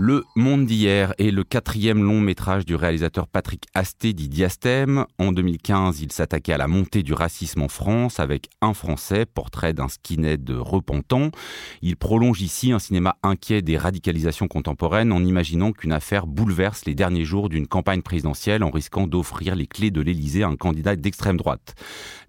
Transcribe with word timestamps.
Le 0.00 0.22
Monde 0.36 0.64
d'hier 0.64 1.12
est 1.18 1.32
le 1.32 1.42
quatrième 1.42 2.04
long 2.04 2.20
métrage 2.20 2.64
du 2.64 2.76
réalisateur 2.76 3.26
Patrick 3.26 3.64
Asté 3.74 4.12
dit 4.12 4.28
Diastème. 4.28 5.06
En 5.18 5.32
2015, 5.32 6.02
il 6.02 6.12
s'attaquait 6.12 6.52
à 6.52 6.56
la 6.56 6.68
montée 6.68 7.02
du 7.02 7.14
racisme 7.14 7.62
en 7.62 7.68
France 7.68 8.20
avec 8.20 8.48
Un 8.60 8.74
Français, 8.74 9.26
portrait 9.26 9.74
d'un 9.74 9.88
skinhead 9.88 10.48
repentant. 10.50 11.32
Il 11.82 11.96
prolonge 11.96 12.40
ici 12.42 12.70
un 12.70 12.78
cinéma 12.78 13.16
inquiet 13.24 13.60
des 13.60 13.76
radicalisations 13.76 14.46
contemporaines 14.46 15.10
en 15.10 15.24
imaginant 15.24 15.72
qu'une 15.72 15.90
affaire 15.90 16.28
bouleverse 16.28 16.84
les 16.84 16.94
derniers 16.94 17.24
jours 17.24 17.48
d'une 17.48 17.66
campagne 17.66 18.02
présidentielle 18.02 18.62
en 18.62 18.70
risquant 18.70 19.08
d'offrir 19.08 19.56
les 19.56 19.66
clés 19.66 19.90
de 19.90 20.00
l'Élysée 20.00 20.44
à 20.44 20.48
un 20.48 20.54
candidat 20.54 20.94
d'extrême 20.94 21.38
droite. 21.38 21.74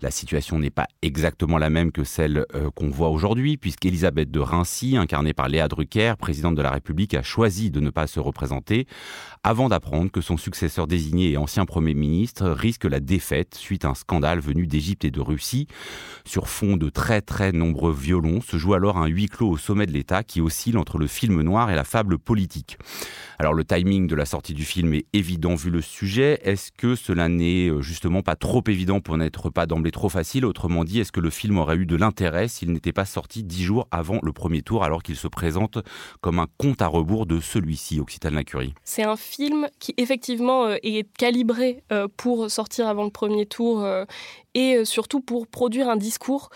La 0.01 0.09
situation 0.09 0.57
n'est 0.57 0.71
pas 0.71 0.87
exactement 1.03 1.59
la 1.59 1.69
même 1.69 1.91
que 1.91 2.03
celle 2.03 2.47
euh, 2.55 2.71
qu'on 2.71 2.89
voit 2.89 3.09
aujourd'hui 3.09 3.57
puisqu'Elisabeth 3.57 4.31
de 4.31 4.39
Rincy, 4.39 4.97
incarnée 4.97 5.33
par 5.33 5.49
Léa 5.49 5.67
Drucker, 5.67 6.15
présidente 6.17 6.55
de 6.55 6.63
la 6.63 6.71
République, 6.71 7.13
a 7.13 7.21
choisi 7.21 7.58
de 7.69 7.81
ne 7.81 7.89
pas 7.89 8.07
se 8.07 8.21
représenter, 8.21 8.87
avant 9.43 9.67
d'apprendre 9.67 10.09
que 10.11 10.21
son 10.21 10.37
successeur 10.37 10.87
désigné 10.87 11.31
et 11.31 11.37
ancien 11.37 11.65
Premier 11.65 11.93
ministre 11.93 12.49
risque 12.49 12.85
la 12.85 13.01
défaite 13.01 13.55
suite 13.55 13.83
à 13.83 13.89
un 13.89 13.95
scandale 13.95 14.39
venu 14.39 14.67
d'Égypte 14.67 15.03
et 15.03 15.11
de 15.11 15.19
Russie. 15.19 15.67
Sur 16.25 16.47
fond 16.47 16.77
de 16.77 16.89
très 16.89 17.21
très 17.21 17.51
nombreux 17.51 17.93
violons, 17.93 18.41
se 18.41 18.57
joue 18.57 18.73
alors 18.73 18.97
un 18.97 19.07
huis 19.07 19.27
clos 19.27 19.49
au 19.49 19.57
sommet 19.57 19.85
de 19.85 19.91
l'État 19.91 20.23
qui 20.23 20.39
oscille 20.39 20.77
entre 20.77 20.97
le 20.97 21.07
film 21.07 21.41
noir 21.41 21.69
et 21.69 21.75
la 21.75 21.83
fable 21.83 22.17
politique. 22.17 22.77
Alors 23.37 23.53
le 23.53 23.63
timing 23.63 24.07
de 24.07 24.15
la 24.15 24.25
sortie 24.25 24.53
du 24.53 24.65
film 24.65 24.93
est 24.93 25.05
évident 25.13 25.55
vu 25.55 25.69
le 25.69 25.81
sujet. 25.81 26.39
Est-ce 26.43 26.71
que 26.71 26.95
cela 26.95 27.29
n'est 27.29 27.69
euh, 27.69 27.81
justement 27.81 28.21
pas 28.21 28.35
trop 28.35 28.63
évident 28.67 28.99
pour 28.99 29.17
n'être 29.17 29.49
pas 29.49 29.65
d'emblée 29.65 29.91
trop 29.91 30.09
facile? 30.09 30.45
Autrement 30.45 30.83
dit, 30.83 30.99
est-ce 30.99 31.11
que 31.11 31.19
le 31.19 31.29
film 31.29 31.57
aurait 31.57 31.77
eu 31.77 31.85
de 31.85 31.95
l'intérêt 31.95 32.47
s'il 32.47 32.71
n'était 32.71 32.93
pas 32.93 33.05
sorti 33.05 33.43
dix 33.43 33.63
jours 33.63 33.87
avant 33.91 34.19
le 34.23 34.33
premier 34.33 34.61
tour 34.61 34.83
alors 34.83 35.03
qu'il 35.03 35.15
se 35.15 35.27
présente 35.27 35.79
comme 36.21 36.39
un 36.39 36.47
compte 36.57 36.81
à 36.81 36.87
rebours 36.87 37.25
de 37.25 37.39
celui-ci, 37.49 37.99
Occitane 37.99 38.35
Lacurie 38.35 38.73
C'est 38.83 39.03
un 39.03 39.15
film 39.15 39.67
qui 39.79 39.93
effectivement 39.97 40.65
euh, 40.65 40.75
est 40.83 41.11
calibré 41.17 41.83
euh, 41.91 42.07
pour 42.15 42.49
sortir 42.51 42.87
avant 42.87 43.03
le 43.03 43.09
premier 43.09 43.45
tour 43.45 43.83
euh, 43.83 44.05
et 44.53 44.85
surtout 44.85 45.21
pour 45.21 45.47
produire 45.47 45.89
un 45.89 45.97
discours 45.97 46.49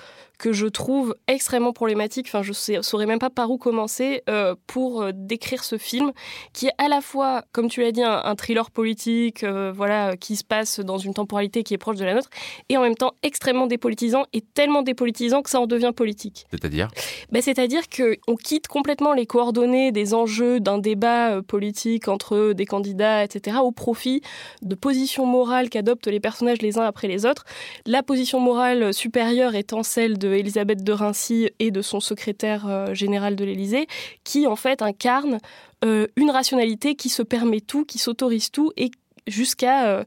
que 0.43 0.51
je 0.51 0.67
trouve 0.67 1.15
extrêmement 1.27 1.71
problématique. 1.71 2.25
Enfin, 2.27 2.41
je 2.41 2.51
ne 2.73 2.81
saurais 2.81 3.05
même 3.05 3.19
pas 3.19 3.29
par 3.29 3.49
où 3.49 3.57
commencer 3.57 4.23
euh, 4.29 4.55
pour 4.67 5.01
euh, 5.01 5.11
décrire 5.13 5.63
ce 5.63 5.77
film, 5.77 6.11
qui 6.51 6.67
est 6.67 6.73
à 6.77 6.89
la 6.89 6.99
fois, 6.99 7.43
comme 7.53 7.69
tu 7.69 7.81
l'as 7.81 7.93
dit, 7.93 8.03
un, 8.03 8.35
thriller 8.35 8.69
politique, 8.69 9.45
euh, 9.45 9.71
voilà, 9.73 10.17
qui 10.17 10.35
se 10.35 10.43
passe 10.43 10.81
dans 10.81 10.97
une 10.97 11.13
temporalité 11.13 11.63
qui 11.63 11.73
est 11.73 11.77
proche 11.77 11.95
de 11.95 12.03
la 12.03 12.13
nôtre, 12.13 12.29
et 12.67 12.75
en 12.75 12.81
même 12.81 12.95
temps 12.95 13.13
extrêmement 13.23 13.67
dépolitisant, 13.67 14.25
et 14.33 14.41
tellement 14.41 14.81
dépolitisant 14.81 15.43
que 15.43 15.49
ça 15.49 15.61
en 15.61 15.65
devient 15.65 15.93
politique. 15.95 16.45
C'est-à-dire? 16.51 16.89
Ben, 17.31 17.41
C'est-à-dire 17.41 17.83
qu'on 17.87 18.35
quitte 18.35 18.67
complètement 18.67 19.13
les 19.13 19.25
coordonnées 19.25 19.93
des 19.93 20.13
enjeux 20.13 20.59
d'un 20.59 20.77
débat 20.77 21.41
politique 21.41 22.09
entre 22.09 22.51
des 22.51 22.65
candidats, 22.65 23.23
etc., 23.23 23.57
au 23.61 23.71
profit 23.71 24.21
de 24.61 24.75
positions 24.75 25.25
morales 25.25 25.69
qu'adoptent 25.69 26.07
les 26.07 26.19
personnages 26.19 26.61
les 26.61 26.77
uns 26.77 26.83
après 26.83 27.07
les 27.07 27.25
autres. 27.25 27.45
La 27.85 28.01
position 28.01 28.39
morale 28.39 28.93
supérieure 28.93 29.55
étant 29.55 29.83
celle 29.83 30.17
de 30.17 30.29
Elisabeth 30.29 30.85
de 30.85 30.93
Rincy 30.93 31.49
et 31.59 31.69
de 31.69 31.81
son 31.81 31.99
secrétaire 31.99 32.65
euh, 32.67 32.93
général 32.93 33.35
de 33.35 33.43
l'Élysée, 33.43 33.87
qui 34.23 34.47
en 34.47 34.55
fait 34.55 34.81
incarne 34.81 35.39
euh, 35.83 36.07
une 36.15 36.31
rationalité 36.31 36.95
qui 36.95 37.09
se 37.09 37.21
permet 37.21 37.59
tout, 37.59 37.83
qui 37.83 37.97
s'autorise 37.97 38.51
tout 38.51 38.71
et 38.77 38.89
jusqu'à 39.27 39.87
euh, 39.87 40.03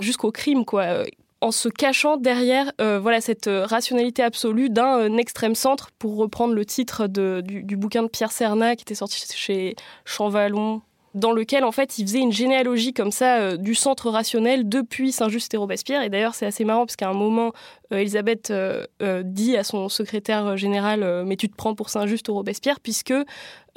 jusqu'au 0.00 0.32
crime 0.32 0.64
quoi 0.64 1.04
en 1.40 1.52
se 1.52 1.68
cachant 1.68 2.16
derrière 2.16 2.72
voilà 2.78 3.20
cette 3.20 3.48
rationalité 3.48 4.22
absolue 4.22 4.68
d'un 4.68 5.16
extrême 5.16 5.54
centre, 5.54 5.90
pour 5.98 6.16
reprendre 6.16 6.54
le 6.54 6.64
titre 6.64 7.06
du, 7.06 7.76
bouquin 7.76 8.02
de 8.02 8.08
Pierre 8.08 8.32
Serna 8.32 8.76
qui 8.76 8.82
était 8.82 8.94
sorti 8.94 9.24
chez 9.34 9.74
Champvallon 10.04 10.82
dans 11.14 11.32
lequel 11.32 11.64
en 11.64 11.72
fait 11.72 11.98
il 11.98 12.06
faisait 12.06 12.20
une 12.20 12.32
généalogie 12.32 12.92
comme 12.92 13.10
ça 13.10 13.38
euh, 13.38 13.56
du 13.56 13.74
centre 13.74 14.10
rationnel 14.10 14.68
depuis 14.68 15.12
Saint-Just 15.12 15.52
et 15.54 15.56
Robespierre. 15.56 16.02
Et 16.02 16.08
d'ailleurs 16.08 16.34
c'est 16.34 16.46
assez 16.46 16.64
marrant 16.64 16.86
parce 16.86 16.96
qu'à 16.96 17.08
un 17.08 17.14
moment 17.14 17.52
euh, 17.92 17.98
Elisabeth 17.98 18.50
euh, 18.50 18.86
dit 19.24 19.56
à 19.56 19.64
son 19.64 19.88
secrétaire 19.88 20.56
général 20.56 21.24
mais 21.26 21.36
tu 21.36 21.48
te 21.48 21.56
prends 21.56 21.74
pour 21.74 21.90
Saint-Just 21.90 22.28
ou 22.28 22.34
Robespierre 22.34 22.80
puisque 22.80 23.14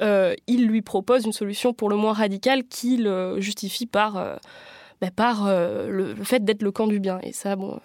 il 0.00 0.66
lui 0.66 0.82
propose 0.82 1.24
une 1.24 1.32
solution 1.32 1.72
pour 1.72 1.88
le 1.88 1.96
moins 1.96 2.12
radicale 2.12 2.64
qu'il 2.64 3.10
justifie 3.38 3.86
par, 3.86 4.14
bah, 5.00 5.08
le, 5.88 6.12
le, 6.12 6.24
fait 6.24 6.44
d'être 6.44 6.62
le 6.62 6.72
camp 6.72 6.86
du 6.86 7.00
bien. 7.00 7.18
Et 7.22 7.32
ça 7.32 7.56
bon 7.56 7.80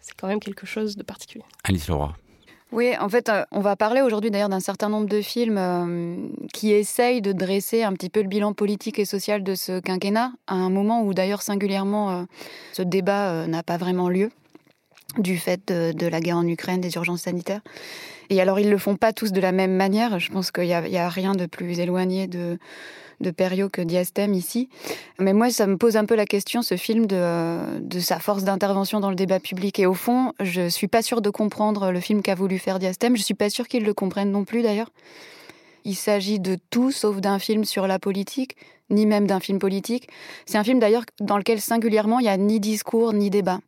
c'est 0.00 0.14
quand 0.16 0.28
même 0.28 0.38
quelque 0.38 0.66
chose 0.66 0.96
de 0.96 1.02
particulier. 1.02 1.44
Alice 1.64 1.88
Leroy. 1.88 2.14
Oui, 2.76 2.92
en 3.00 3.08
fait, 3.08 3.30
euh, 3.30 3.42
on 3.52 3.60
va 3.60 3.74
parler 3.74 4.02
aujourd'hui 4.02 4.30
d'ailleurs 4.30 4.50
d'un 4.50 4.60
certain 4.60 4.90
nombre 4.90 5.08
de 5.08 5.22
films 5.22 5.56
euh, 5.56 6.14
qui 6.52 6.72
essayent 6.72 7.22
de 7.22 7.32
dresser 7.32 7.82
un 7.82 7.94
petit 7.94 8.10
peu 8.10 8.20
le 8.20 8.28
bilan 8.28 8.52
politique 8.52 8.98
et 8.98 9.06
social 9.06 9.42
de 9.42 9.54
ce 9.54 9.80
quinquennat, 9.80 10.32
à 10.46 10.56
un 10.56 10.68
moment 10.68 11.02
où 11.02 11.14
d'ailleurs 11.14 11.40
singulièrement 11.40 12.10
euh, 12.10 12.22
ce 12.74 12.82
débat 12.82 13.46
n'a 13.46 13.62
pas 13.62 13.78
vraiment 13.78 14.10
lieu 14.10 14.30
du 15.16 15.38
fait 15.38 15.72
de, 15.72 16.06
la 16.06 16.20
guerre 16.20 16.36
en 16.36 16.46
Ukraine, 16.46 16.82
des 16.82 16.94
urgences 16.96 17.22
sanitaires. 17.22 17.62
Et 18.28 18.42
alors, 18.42 18.60
ils 18.60 18.68
le 18.68 18.76
font 18.76 18.96
pas 18.96 19.14
tous 19.14 19.32
de 19.32 19.40
la 19.40 19.52
même 19.52 19.74
manière. 19.74 20.18
Je 20.18 20.30
pense 20.30 20.50
qu'il 20.50 20.64
n'y 20.64 20.74
a, 20.74 21.08
rien 21.08 21.32
de 21.32 21.46
plus 21.46 21.80
éloigné 21.80 22.26
de, 22.26 22.58
de 23.20 23.30
Perio 23.30 23.68
que 23.68 23.82
Diastème 23.82 24.34
ici. 24.34 24.68
Mais 25.18 25.32
moi, 25.32 25.50
ça 25.50 25.66
me 25.66 25.76
pose 25.76 25.96
un 25.96 26.04
peu 26.04 26.14
la 26.14 26.26
question, 26.26 26.62
ce 26.62 26.76
film, 26.76 27.06
de, 27.06 27.80
de 27.80 28.00
sa 28.00 28.18
force 28.18 28.44
d'intervention 28.44 29.00
dans 29.00 29.10
le 29.10 29.16
débat 29.16 29.40
public. 29.40 29.78
Et 29.78 29.86
au 29.86 29.94
fond, 29.94 30.32
je 30.40 30.68
suis 30.68 30.88
pas 30.88 31.02
sûre 31.02 31.22
de 31.22 31.30
comprendre 31.30 31.90
le 31.90 32.00
film 32.00 32.22
qu'a 32.22 32.34
voulu 32.34 32.58
faire 32.58 32.78
Diastème. 32.78 33.16
Je 33.16 33.22
suis 33.22 33.34
pas 33.34 33.50
sûre 33.50 33.68
qu'il 33.68 33.84
le 33.84 33.94
comprenne 33.94 34.30
non 34.30 34.44
plus, 34.44 34.62
d'ailleurs. 34.62 34.90
Il 35.84 35.94
s'agit 35.94 36.40
de 36.40 36.58
tout 36.70 36.90
sauf 36.90 37.18
d'un 37.18 37.38
film 37.38 37.64
sur 37.64 37.86
la 37.86 38.00
politique, 38.00 38.56
ni 38.90 39.06
même 39.06 39.26
d'un 39.26 39.40
film 39.40 39.58
politique. 39.58 40.08
C'est 40.44 40.58
un 40.58 40.64
film 40.64 40.80
d'ailleurs 40.80 41.04
dans 41.20 41.38
lequel 41.38 41.60
singulièrement 41.60 42.18
il 42.18 42.24
n'y 42.24 42.28
a 42.28 42.36
ni 42.36 42.58
discours 42.58 43.12
ni 43.12 43.30
débat. 43.30 43.60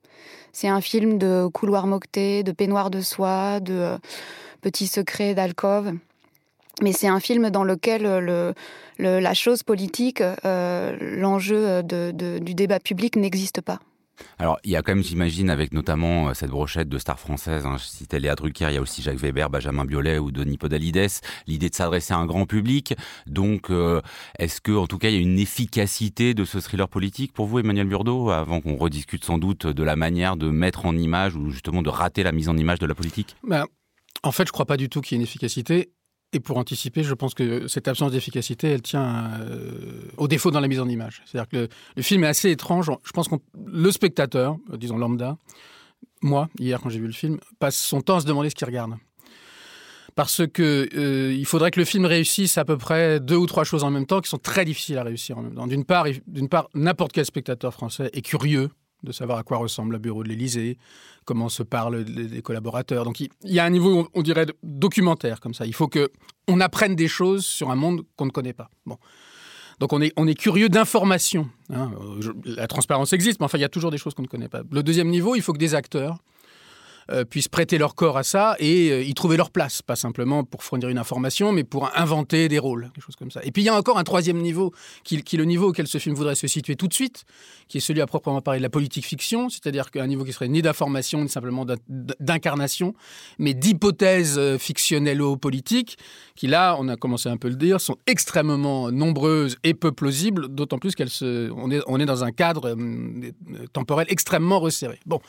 C'est 0.53 0.69
un 0.69 0.81
film 0.81 1.19
de 1.19 1.47
couloir 1.47 1.87
moqueté, 1.87 2.43
de 2.43 2.53
peignoir 2.53 2.91
de 2.91 3.01
soie, 3.01 3.61
de 3.61 3.75
euh, 3.75 3.99
petits 4.63 4.89
secrets 4.89 5.35
d'alcôve. 5.35 5.93
Mais 6.83 6.93
c'est 6.93 7.09
un 7.09 7.21
film 7.21 7.51
dans 7.51 7.65
lequel 7.65 8.03
le, 8.03 8.55
la 8.99 9.35
chose 9.35 9.63
politique, 9.63 10.23
euh, 10.45 10.97
l'enjeu 11.01 11.83
du 11.83 12.55
débat 12.55 12.81
public 12.81 13.17
n'existe 13.17 13.61
pas. 13.61 13.79
Alors, 14.39 14.59
il 14.65 14.71
y 14.71 14.77
a 14.77 14.83
quand 14.83 14.95
même, 14.95 15.05
j'imagine, 15.05 15.51
avec 15.51 15.73
notamment 15.73 16.29
euh, 16.29 16.35
cette 16.35 16.51
brochette 16.51 16.89
de 16.89 16.99
stars 16.99 17.21
françaises, 17.21 17.67
hein, 17.67 17.77
je 17.79 17.85
citais 17.85 18.21
Léa 18.21 18.35
Drucker, 18.35 18.67
il 18.69 18.75
y 18.75 18.77
a 18.77 18.81
aussi 18.81 19.03
Jacques 19.03 19.19
Weber, 19.19 19.51
Benjamin 19.51 19.85
Biolay 19.85 20.19
ou 20.19 20.31
Denis 20.31 20.59
Podalides, 20.59 21.09
l'idée 21.47 21.71
de 21.71 21.75
s'adresser 21.75 22.15
à 22.15 22.19
un 22.19 22.27
grand 22.27 22.47
public. 22.47 22.95
Donc, 23.27 23.71
euh, 23.71 24.01
est-ce 24.39 24.61
que, 24.61 24.73
en 24.73 24.87
tout 24.87 24.99
cas, 24.99 25.09
il 25.09 25.15
y 25.15 25.19
a 25.19 25.21
une 25.21 25.39
efficacité 25.39 26.35
de 26.35 26.45
ce 26.45 26.59
thriller 26.59 26.89
politique 26.89 27.33
pour 27.33 27.47
vous, 27.47 27.59
Emmanuel 27.59 27.87
Burdeau, 27.87 28.31
avant 28.31 28.61
qu'on 28.61 28.77
rediscute 28.77 29.25
sans 29.25 29.39
doute 29.39 29.67
de 29.67 29.83
la 29.83 29.97
manière 29.97 30.37
de 30.37 30.51
mettre 30.51 30.87
en 30.87 30.97
image 30.97 31.35
ou 31.35 31.51
justement 31.51 31.83
de 31.83 31.91
rater 31.91 32.23
la 32.23 32.33
mise 32.33 32.49
en 32.49 32.57
image 32.57 32.79
de 32.79 32.87
la 32.87 32.95
politique? 32.95 33.37
Ben, 33.45 33.67
En 34.23 34.33
fait, 34.33 34.45
je 34.45 34.51
ne 34.51 34.53
crois 34.53 34.67
pas 34.67 34.77
du 34.77 34.89
tout 34.89 35.01
qu'il 35.01 35.17
y 35.17 35.17
ait 35.17 35.23
une 35.23 35.29
efficacité. 35.29 35.91
Et 36.35 36.41
pour 36.41 36.59
anticiper, 36.59 37.03
je 37.03 37.15
pense 37.15 37.33
que 37.33 37.69
cette 37.69 37.89
absence 37.89 38.13
d'efficacité, 38.13 38.69
elle 38.69 38.83
tient 38.83 39.31
euh, 39.41 40.03
au 40.19 40.29
défaut 40.29 40.51
dans 40.51 40.61
la 40.61 40.69
mise 40.69 40.81
en 40.81 40.89
image. 40.89 41.23
C'est-à-dire 41.25 41.49
que 41.49 41.69
le, 41.97 42.03
film 42.03 42.25
est 42.25 42.29
assez 42.29 42.51
étrange. 42.51 42.91
Je 43.03 43.13
pense 43.13 43.29
que 43.29 43.37
le 43.65 43.91
spectateur, 43.91 44.59
euh, 44.71 44.77
disons 44.77 44.99
lambda, 44.99 45.39
moi, 46.21 46.49
hier 46.59 46.81
quand 46.83 46.91
j'ai 46.91 47.01
vu 47.01 47.07
le 47.07 47.13
film, 47.13 47.39
passe 47.59 47.77
son 47.77 48.03
temps 48.03 48.17
à 48.17 48.21
se 48.21 48.27
demander 48.27 48.51
ce 48.51 48.55
qu'il 48.55 48.67
regarde. 48.67 48.93
Parce 50.17 50.47
que 50.47 50.89
euh, 50.95 51.33
il 51.33 51.47
faudrait 51.47 51.71
que 51.71 51.81
le 51.81 51.87
film 51.87 52.05
réussisse 52.05 52.59
à 52.59 52.65
peu 52.67 52.77
près 52.77 53.21
deux 53.21 53.37
ou 53.37 53.47
trois 53.47 53.65
choses 53.65 53.85
en 53.85 53.91
même 53.91 54.05
temps 54.05 54.21
qui 54.21 54.29
sont 54.29 54.37
très 54.37 54.67
difficiles 54.67 54.99
à 54.99 55.05
réussir 55.05 55.39
en 55.39 55.43
même 55.43 55.55
temps. 55.55 55.67
D'une 55.67 55.85
part, 55.85 56.07
d'une 56.27 56.49
part, 56.49 56.69
n'importe 56.75 57.13
quel 57.13 57.25
spectateur 57.25 57.73
français 57.73 58.11
est 58.13 58.23
curieux 58.23 58.69
de 59.03 59.13
savoir 59.13 59.39
à 59.39 59.43
quoi 59.43 59.59
ressemble 59.59 59.93
le 59.93 59.99
bureau 59.99 60.23
de 60.23 60.29
l'Élysée, 60.29 60.79
comment 61.25 61.49
se 61.49 61.63
parlent 61.63 61.99
les 61.99 62.43
collaborateurs. 62.43 63.05
Donc 63.05 63.21
il 63.21 63.31
y 63.45 63.59
a 63.59 63.65
un 63.65 63.71
niveau, 63.71 64.09
on 64.15 64.23
dirait, 64.23 64.47
documentaire 64.63 65.41
comme 65.41 65.55
ça. 65.55 65.67
Il 65.67 65.75
faut 65.75 65.89
que 65.89 66.11
on 66.49 66.61
apprenne 66.61 66.97
des 66.97 67.09
choses 67.09 67.45
sur 67.45 67.71
un 67.71 67.77
monde 67.77 68.03
qu'on 68.17 68.27
ne 68.27 68.31
connaît 68.31 68.55
pas. 68.55 68.71
Bon. 68.87 68.97
Donc 69.79 69.93
on 69.93 70.01
est, 70.01 70.13
on 70.17 70.27
est 70.27 70.35
curieux 70.35 70.69
d'informations. 70.69 71.49
Hein. 71.73 71.93
La 72.45 72.67
transparence 72.67 73.13
existe, 73.13 73.41
mais 73.41 73.45
enfin 73.45 73.59
il 73.59 73.63
y 73.63 73.65
a 73.65 73.69
toujours 73.69 73.91
des 73.91 73.99
choses 73.99 74.15
qu'on 74.15 74.23
ne 74.23 74.29
connaît 74.29 74.49
pas. 74.49 74.63
Le 74.71 74.83
deuxième 74.83 75.09
niveau, 75.09 75.37
il 75.37 75.43
faut 75.43 75.53
que 75.53 75.59
des 75.59 75.75
acteurs 75.75 76.19
euh, 77.11 77.25
puissent 77.25 77.49
prêter 77.49 77.79
leur 77.79 77.95
corps 77.95 78.19
à 78.19 78.23
ça 78.23 78.55
et 78.59 78.91
euh, 78.91 79.03
y 79.03 79.15
trouver 79.15 79.39
leur 79.39 79.51
place, 79.51 79.81
pas 79.81 79.97
simplement 79.97 80.45
pour 80.45 80.63
fournir 80.63 80.91
une 80.91 80.99
information, 80.99 81.53
mais 81.53 81.65
pour 81.65 81.91
inventer 81.97 82.49
des 82.49 82.59
rôles, 82.59 82.91
des 82.95 83.01
choses 83.01 83.17
comme 83.17 83.31
ça. 83.31 83.41
Et 83.45 83.51
puis 83.51 83.63
il 83.63 83.65
y 83.65 83.71
a 83.71 83.75
encore 83.75 83.97
un 83.97 84.05
troisième 84.05 84.37
niveau, 84.37 84.75
qui, 85.05 85.17
est 85.17 85.33
le 85.33 85.45
niveau 85.47 85.69
auquel 85.69 85.87
ce 85.87 85.97
film 85.97 86.15
voudrait 86.15 86.35
se 86.35 86.47
situer 86.47 86.77
tout 86.77 86.87
de 86.87 86.93
suite, 86.93 87.25
qui 87.67 87.79
est 87.79 87.81
celui 87.81 88.03
à 88.03 88.07
proprement 88.07 88.43
parler 88.43 88.61
de 88.61 88.63
la 88.63 88.69
politique 88.69 89.07
fiction, 89.07 89.49
c'est-à-dire 89.49 89.91
qu'un 89.91 90.07
niveau 90.07 90.23
qui 90.23 90.35
serait 90.35 90.49
ni 90.49 90.61
d'information, 90.61 91.23
ni 91.23 91.31
simplement 91.31 91.65
d'incarnation, 92.21 92.93
mais 93.39 93.55
d'hypothèses 93.55 94.39
euh, 94.39 94.59
fictionnelles-politiques, 94.59 95.97
qui 96.37 96.47
là, 96.47 96.77
on 96.79 96.89
a 96.89 96.97
commencé 96.97 97.31
un 97.31 97.39
peu 97.39 97.49
le 97.49 97.57
dire, 97.57 97.81
sont 97.81 97.97
extrêmement 98.07 98.93
nombreuses 98.93 99.57
et 99.65 99.73
peu 99.73 99.93
plausibles, 99.93 100.49
d'autant 100.49 100.79
plus 100.79 100.95
qu'elles 100.95 101.09
se, 101.09 101.51
on 101.53 101.71
est, 101.71 101.81
on 101.87 101.99
est 102.01 102.07
dans 102.07 102.23
un 102.23 102.33
cadre 102.33 102.77
temporel 103.73 104.07
extrêmement 104.11 104.61
resserré. 104.61 105.01
Bon. 105.07 105.21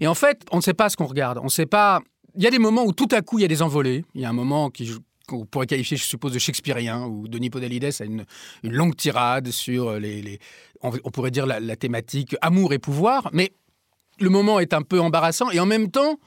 Et 0.00 0.06
en 0.06 0.14
fait, 0.14 0.42
on 0.50 0.56
ne 0.56 0.62
sait 0.62 0.74
pas 0.74 0.88
ce 0.88 0.96
qu'on 0.96 1.06
regarde. 1.06 1.38
On 1.38 1.44
ne 1.44 1.48
sait 1.48 1.66
pas 1.66 2.00
il 2.36 2.42
y 2.42 2.46
a 2.46 2.50
des 2.50 2.58
moments 2.58 2.84
où 2.84 2.92
tout 2.92 3.08
à 3.12 3.22
coup 3.22 3.38
il 3.38 3.42
y 3.42 3.44
a 3.44 3.48
des 3.48 3.62
envolées. 3.62 4.04
Il 4.14 4.20
y 4.20 4.24
a 4.24 4.28
un 4.28 4.34
moment 4.34 4.70
qui 4.70 4.90
qu'on 5.26 5.44
pourrait 5.44 5.66
qualifier, 5.66 5.96
je 5.96 6.04
suppose, 6.04 6.32
de 6.32 6.38
shakespearien, 6.38 7.04
où 7.04 7.26
Denis 7.26 7.50
Podalides 7.50 7.90
a 7.98 8.04
une, 8.04 8.24
longue 8.62 8.94
tirade 8.94 9.50
sur 9.50 9.98
les, 9.98 10.38
on, 10.82 10.92
pourrait 11.10 11.32
dire 11.32 11.46
la, 11.46 11.74
thématique 11.74 12.36
amour 12.40 12.72
et 12.72 12.78
pouvoir, 12.78 13.28
mais 13.32 13.52
le 14.20 14.30
moment 14.30 14.60
est 14.60 14.72
un 14.72 14.82
peu 14.82 15.00
embarrassant 15.00 15.50
et 15.50 15.58
en 15.58 15.66
même 15.66 15.90
temps, 15.90 16.20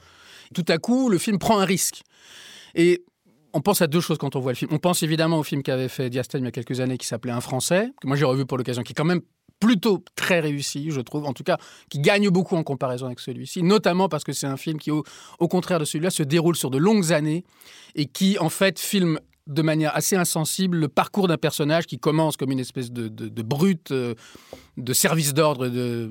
tout 0.54 0.66
à 0.68 0.76
coup, 0.76 1.08
le 1.08 1.16
film 1.16 1.38
prend 1.38 1.60
un 1.60 1.64
risque. 1.64 2.02
Et 2.74 3.02
on 3.54 3.62
pense 3.62 3.80
à 3.80 3.86
deux 3.86 4.02
choses 4.02 4.18
quand 4.18 4.36
on 4.36 4.40
voit 4.40 4.52
le 4.52 4.56
film. 4.56 4.70
On 4.74 4.78
pense 4.78 5.02
évidemment 5.02 5.38
au 5.38 5.42
film 5.42 5.62
qu'avait 5.62 5.88
fait 5.88 6.10
Diastème 6.10 6.42
il 6.42 6.44
y 6.44 6.48
a 6.48 6.52
quelques 6.52 6.80
années 6.80 6.98
qui 6.98 7.06
s'appelait 7.06 7.32
Un 7.32 7.40
Français, 7.40 7.88
que 8.02 8.06
moi 8.06 8.16
j'ai 8.16 8.26
revu 8.26 8.44
pour 8.44 8.58
l'occasion, 8.58 8.82
qui 8.82 8.92
est 8.92 8.94
quand 8.94 9.06
même 9.06 9.22
plutôt 9.60 10.02
très 10.16 10.40
réussi, 10.40 10.90
je 10.90 11.00
trouve, 11.00 11.26
en 11.26 11.34
tout 11.34 11.44
cas, 11.44 11.58
qui 11.90 12.00
gagne 12.00 12.30
beaucoup 12.30 12.56
en 12.56 12.62
comparaison 12.62 13.06
avec 13.06 13.20
celui-ci, 13.20 13.62
notamment 13.62 14.08
parce 14.08 14.24
que 14.24 14.32
c'est 14.32 14.46
un 14.46 14.56
film 14.56 14.78
qui, 14.78 14.90
au, 14.90 15.04
contraire 15.48 15.78
de 15.78 15.84
celui-là, 15.84 16.10
se 16.10 16.22
déroule 16.22 16.56
sur 16.56 16.70
de 16.70 16.78
longues 16.78 17.12
années 17.12 17.44
et 17.94 18.06
qui, 18.06 18.38
en 18.38 18.48
fait, 18.48 18.80
filme 18.80 19.20
de 19.46 19.62
manière 19.62 19.94
assez 19.96 20.16
insensible 20.16 20.78
le 20.78 20.88
parcours 20.88 21.26
d'un 21.28 21.36
personnage 21.36 21.86
qui 21.86 21.98
commence 21.98 22.36
comme 22.36 22.52
une 22.52 22.60
espèce 22.60 22.90
de, 22.92 23.42
brute 23.42 23.90
euh, 23.90 24.14
de 24.76 24.92
service 24.92 25.34
d'ordre 25.34 25.68
de, 25.68 26.10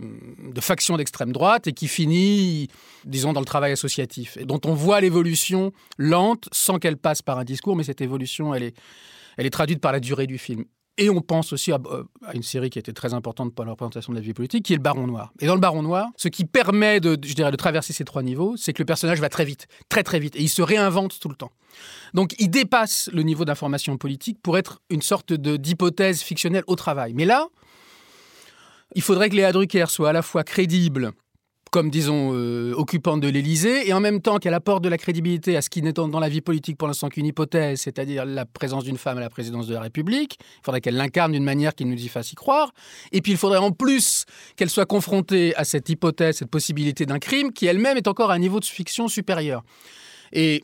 de, 0.51 0.61
faction 0.61 0.97
d'extrême 0.97 1.31
droite 1.31 1.67
et 1.67 1.73
qui 1.73 1.87
finit, 1.87 2.67
disons, 3.05 3.31
dans 3.33 3.39
le 3.39 3.45
travail 3.45 3.71
associatif, 3.71 4.37
et 4.37 4.45
dont 4.45 4.59
on 4.65 4.73
voit 4.73 4.99
l'évolution 4.99 5.71
lente 5.97 6.49
sans 6.51 6.79
qu'elle 6.79 6.97
passe 6.97 7.21
par 7.21 7.39
un 7.39 7.45
discours, 7.45 7.75
mais 7.75 7.83
cette 7.83 8.01
évolution, 8.01 8.53
elle 8.53 8.73
est 9.37 9.49
traduite 9.49 9.79
par 9.79 9.93
la 9.93 9.99
durée 9.99 10.27
du 10.27 10.37
film. 10.37 10.65
Et 10.99 11.09
on 11.09 11.21
pense 11.21 11.53
aussi 11.53 11.71
à, 11.71 11.79
une 12.33 12.43
série 12.43 12.69
qui 12.69 12.77
était 12.77 12.91
très 12.91 13.13
importante 13.13 13.55
pour 13.55 13.63
la 13.63 13.71
représentation 13.71 14.11
de 14.11 14.17
la 14.17 14.21
vie 14.21 14.33
politique, 14.33 14.65
qui 14.65 14.73
est 14.73 14.75
le 14.75 14.81
Baron 14.81 15.07
Noir. 15.07 15.31
Et 15.39 15.47
dans 15.47 15.55
le 15.55 15.61
Baron 15.61 15.81
Noir, 15.81 16.09
ce 16.17 16.27
qui 16.27 16.43
permet 16.43 16.99
de, 16.99 17.17
je 17.23 17.33
dirais, 17.33 17.51
de 17.51 17.55
traverser 17.55 17.93
ces 17.93 18.03
trois 18.03 18.21
niveaux, 18.21 18.57
c'est 18.57 18.73
que 18.73 18.81
le 18.81 18.85
personnage 18.85 19.21
va 19.21 19.29
très 19.29 19.45
vite, 19.45 19.67
très 19.87 20.03
très 20.03 20.19
vite, 20.19 20.35
et 20.35 20.41
il 20.41 20.49
se 20.49 20.61
réinvente 20.61 21.17
tout 21.21 21.29
le 21.29 21.35
temps. 21.35 21.53
Donc 22.13 22.35
il 22.37 22.49
dépasse 22.49 23.09
le 23.13 23.23
niveau 23.23 23.45
d'information 23.45 23.95
politique 23.97 24.41
pour 24.43 24.57
être 24.57 24.81
une 24.89 25.01
sorte 25.01 25.31
d'hypothèse 25.31 26.21
fictionnelle 26.21 26.63
au 26.67 26.75
travail. 26.75 27.13
Mais 27.13 27.23
là, 27.23 27.47
il 28.93 29.01
faudrait 29.01 29.29
que 29.29 29.35
Léa 29.35 29.53
Drucker 29.53 29.85
soit 29.87 30.09
à 30.09 30.13
la 30.13 30.21
fois 30.21 30.43
crédible 30.43 31.13
comme, 31.71 31.89
disons, 31.89 32.31
euh, 32.33 32.73
occupante 32.75 33.21
de 33.21 33.27
l'Élysée, 33.27 33.87
et 33.87 33.93
en 33.93 33.99
même 33.99 34.21
temps 34.21 34.37
qu'elle 34.37 34.53
apporte 34.53 34.83
de 34.83 34.89
la 34.89 34.97
crédibilité 34.97 35.55
à 35.55 35.61
ce 35.61 35.69
qui 35.69 35.81
n'est 35.81 35.93
dans 35.93 36.19
la 36.19 36.29
vie 36.29 36.41
politique 36.41 36.77
pour 36.77 36.87
l'instant 36.87 37.09
qu'une 37.09 37.25
hypothèse, 37.25 37.81
c'est-à-dire 37.81 38.25
la 38.25 38.45
présence 38.45 38.83
d'une 38.83 38.97
femme 38.97 39.17
à 39.17 39.21
la 39.21 39.29
présidence 39.29 39.67
de 39.67 39.73
la 39.73 39.81
République. 39.81 40.37
Il 40.39 40.65
faudrait 40.65 40.81
qu'elle 40.81 40.95
l'incarne 40.95 41.31
d'une 41.31 41.43
manière 41.43 41.75
qui 41.75 41.85
nous 41.85 41.97
y 41.97 42.07
fasse 42.07 42.31
y 42.31 42.35
croire. 42.35 42.71
Et 43.11 43.21
puis 43.21 43.33
il 43.33 43.37
faudrait 43.37 43.59
en 43.59 43.71
plus 43.71 44.25
qu'elle 44.55 44.69
soit 44.69 44.85
confrontée 44.85 45.55
à 45.55 45.63
cette 45.63 45.89
hypothèse, 45.89 46.37
cette 46.37 46.49
possibilité 46.49 47.05
d'un 47.05 47.19
crime, 47.19 47.51
qui 47.51 47.65
elle-même 47.65 47.97
est 47.97 48.07
encore 48.07 48.31
à 48.31 48.35
un 48.35 48.39
niveau 48.39 48.59
de 48.59 48.65
fiction 48.65 49.07
supérieur. 49.07 49.63
Et 50.31 50.63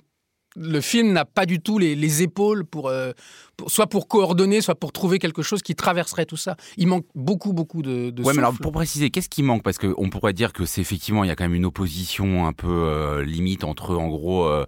le 0.55 0.81
film 0.81 1.11
n'a 1.11 1.25
pas 1.25 1.45
du 1.45 1.59
tout 1.59 1.77
les, 1.77 2.21
épaules 2.21 2.63
euh, 2.85 3.13
pour, 3.57 3.71
soit 3.71 3.87
pour 3.87 4.07
coordonner, 4.07 4.61
soit 4.61 4.75
pour 4.75 4.91
trouver 4.91 5.19
quelque 5.19 5.41
chose 5.41 5.61
qui 5.61 5.75
traverserait 5.75 6.25
tout 6.25 6.37
ça. 6.37 6.55
Il 6.77 6.87
manque 6.87 7.05
beaucoup, 7.13 7.53
beaucoup 7.53 7.81
de. 7.81 8.09
de 8.09 8.23
ouais, 8.23 8.33
mais 8.33 8.39
alors 8.39 8.53
pour 8.53 8.71
préciser, 8.71 9.09
qu'est-ce 9.09 9.29
qui 9.29 9.43
manque? 9.43 9.63
Parce 9.63 9.77
qu'on 9.77 10.09
pourrait 10.09 10.33
dire 10.33 10.53
que 10.53 10.65
c'est 10.65 10.81
effectivement, 10.81 11.23
il 11.23 11.27
y 11.27 11.31
a 11.31 11.35
quand 11.35 11.43
même 11.43 11.55
une 11.55 11.65
opposition 11.65 12.47
un 12.47 12.53
peu 12.53 12.67
euh, 12.67 13.23
limite 13.23 13.63
entre, 13.63 13.95
en 13.95 14.07
gros, 14.07 14.45
euh, 14.45 14.65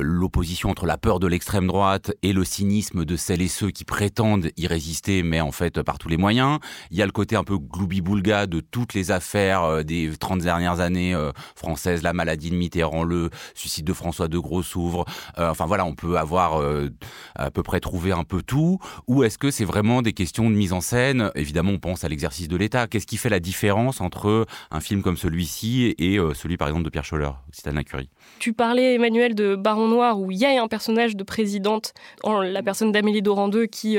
l'opposition 0.00 0.70
entre 0.70 0.86
la 0.86 0.96
peur 0.96 1.20
de 1.20 1.26
l'extrême 1.26 1.66
droite 1.66 2.12
et 2.22 2.32
le 2.32 2.44
cynisme 2.44 3.04
de 3.04 3.16
celles 3.16 3.42
et 3.42 3.48
ceux 3.48 3.70
qui 3.70 3.84
prétendent 3.84 4.50
y 4.56 4.66
résister, 4.66 5.22
mais 5.22 5.40
en 5.40 5.52
fait 5.52 5.82
par 5.82 5.98
tous 5.98 6.08
les 6.08 6.16
moyens. 6.16 6.58
Il 6.90 6.96
y 6.96 7.02
a 7.02 7.06
le 7.06 7.12
côté 7.12 7.36
un 7.36 7.44
peu 7.44 7.58
gloubi-boulga 7.58 8.46
de 8.46 8.60
toutes 8.60 8.94
les 8.94 9.10
affaires 9.10 9.84
des 9.84 10.10
30 10.18 10.40
dernières 10.40 10.80
années 10.80 11.14
françaises, 11.54 12.02
la 12.02 12.12
maladie 12.12 12.50
de 12.50 12.56
Mitterrand, 12.56 13.04
le 13.04 13.30
suicide 13.54 13.86
de 13.86 13.92
François 13.92 14.28
de 14.28 14.38
Gros 14.38 14.62
s'ouvre. 14.62 15.04
Euh, 15.38 15.50
enfin 15.50 15.66
voilà, 15.66 15.84
on 15.84 15.94
peut 15.94 16.18
avoir 16.18 16.60
euh, 16.60 16.90
à 17.34 17.50
peu 17.50 17.62
près 17.62 17.80
trouvé 17.80 18.12
un 18.12 18.24
peu 18.24 18.42
tout. 18.42 18.78
Ou 19.06 19.24
est-ce 19.24 19.38
que 19.38 19.50
c'est 19.50 19.64
vraiment 19.64 20.02
des 20.02 20.12
questions 20.12 20.50
de 20.50 20.54
mise 20.54 20.72
en 20.72 20.80
scène? 20.80 21.30
Évidemment, 21.34 21.72
on 21.72 21.78
pense 21.78 22.04
à 22.04 22.08
l'exercice 22.08 22.48
de 22.48 22.56
l'État. 22.56 22.86
Qu'est-ce 22.86 23.06
qui 23.06 23.16
fait 23.16 23.28
la 23.28 23.40
différence 23.40 24.00
entre 24.00 24.46
un 24.70 24.80
film 24.80 25.02
comme 25.02 25.16
celui-ci 25.16 25.94
et 25.98 26.18
euh, 26.18 26.34
celui, 26.34 26.56
par 26.56 26.68
exemple, 26.68 26.84
de 26.84 26.90
Pierre 26.90 27.04
Scholler, 27.04 27.30
Citadin 27.52 27.82
Curie? 27.82 28.10
Tu 28.38 28.52
parlais, 28.52 28.94
Emmanuel, 28.94 29.34
de 29.34 29.56
Baron 29.56 29.88
Noir, 29.88 30.20
où 30.20 30.30
il 30.30 30.38
y 30.38 30.44
a 30.44 30.62
un 30.62 30.68
personnage 30.68 31.16
de 31.16 31.24
présidente, 31.24 31.94
en 32.22 32.40
la 32.40 32.62
personne 32.62 32.92
d'Amélie 32.92 33.22
Dorandeux, 33.22 33.66
qui 33.66 33.98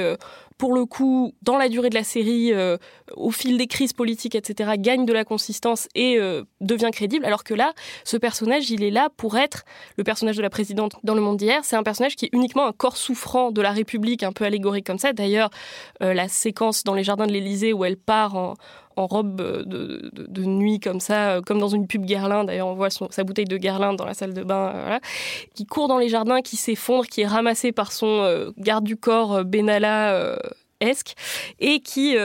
pour 0.57 0.73
le 0.73 0.85
coup, 0.85 1.33
dans 1.41 1.57
la 1.57 1.69
durée 1.69 1.89
de 1.89 1.95
la 1.95 2.03
série, 2.03 2.51
euh, 2.51 2.77
au 3.15 3.31
fil 3.31 3.57
des 3.57 3.67
crises 3.67 3.93
politiques, 3.93 4.35
etc., 4.35 4.71
gagne 4.77 5.05
de 5.05 5.13
la 5.13 5.23
consistance 5.23 5.87
et 5.93 6.17
euh, 6.17 6.43
devient 6.61 6.89
crédible. 6.91 7.25
Alors 7.25 7.43
que 7.43 7.53
là, 7.53 7.73
ce 8.03 8.17
personnage, 8.17 8.71
il 8.71 8.83
est 8.83 8.89
là 8.89 9.09
pour 9.15 9.37
être 9.37 9.63
le 9.97 10.03
personnage 10.03 10.35
de 10.35 10.41
la 10.41 10.49
présidente 10.49 10.95
dans 11.03 11.13
le 11.13 11.21
monde 11.21 11.37
d'hier. 11.37 11.63
C'est 11.63 11.75
un 11.75 11.83
personnage 11.83 12.15
qui 12.15 12.25
est 12.25 12.33
uniquement 12.33 12.65
un 12.65 12.71
corps 12.71 12.97
souffrant 12.97 13.51
de 13.51 13.61
la 13.61 13.71
République, 13.71 14.23
un 14.23 14.31
peu 14.31 14.45
allégorique 14.45 14.85
comme 14.85 14.99
ça. 14.99 15.13
D'ailleurs, 15.13 15.49
euh, 16.01 16.13
la 16.13 16.27
séquence 16.27 16.83
dans 16.83 16.95
les 16.95 17.03
jardins 17.03 17.27
de 17.27 17.33
l'Élysée 17.33 17.73
où 17.73 17.85
elle 17.85 17.97
part 17.97 18.35
en, 18.35 18.55
en 18.97 19.07
robe 19.07 19.35
de, 19.35 20.43
nuit 20.43 20.79
comme 20.79 20.99
ça, 20.99 21.35
euh, 21.35 21.41
comme 21.41 21.59
dans 21.59 21.67
une 21.67 21.87
pub 21.87 22.05
Guerlain. 22.05 22.43
D'ailleurs, 22.43 22.67
on 22.67 22.73
voit 22.73 22.89
sa 22.89 23.23
bouteille 23.23 23.45
de 23.45 23.57
Guerlain 23.57 23.93
dans 23.93 24.05
la 24.05 24.13
salle 24.13 24.33
de 24.33 24.43
bain, 24.43 24.71
euh, 24.75 24.99
qui 25.53 25.65
court 25.65 25.87
dans 25.87 25.97
les 25.97 26.09
jardins, 26.09 26.41
qui 26.41 26.57
s'effondre, 26.57 27.07
qui 27.07 27.21
est 27.21 27.27
ramassé 27.27 27.71
par 27.71 27.91
son 27.91 28.07
euh, 28.07 28.51
garde 28.57 28.83
du 28.83 28.97
corps 28.97 29.43
Benalla-esque, 29.45 31.15
et 31.59 31.79
qui 31.79 32.15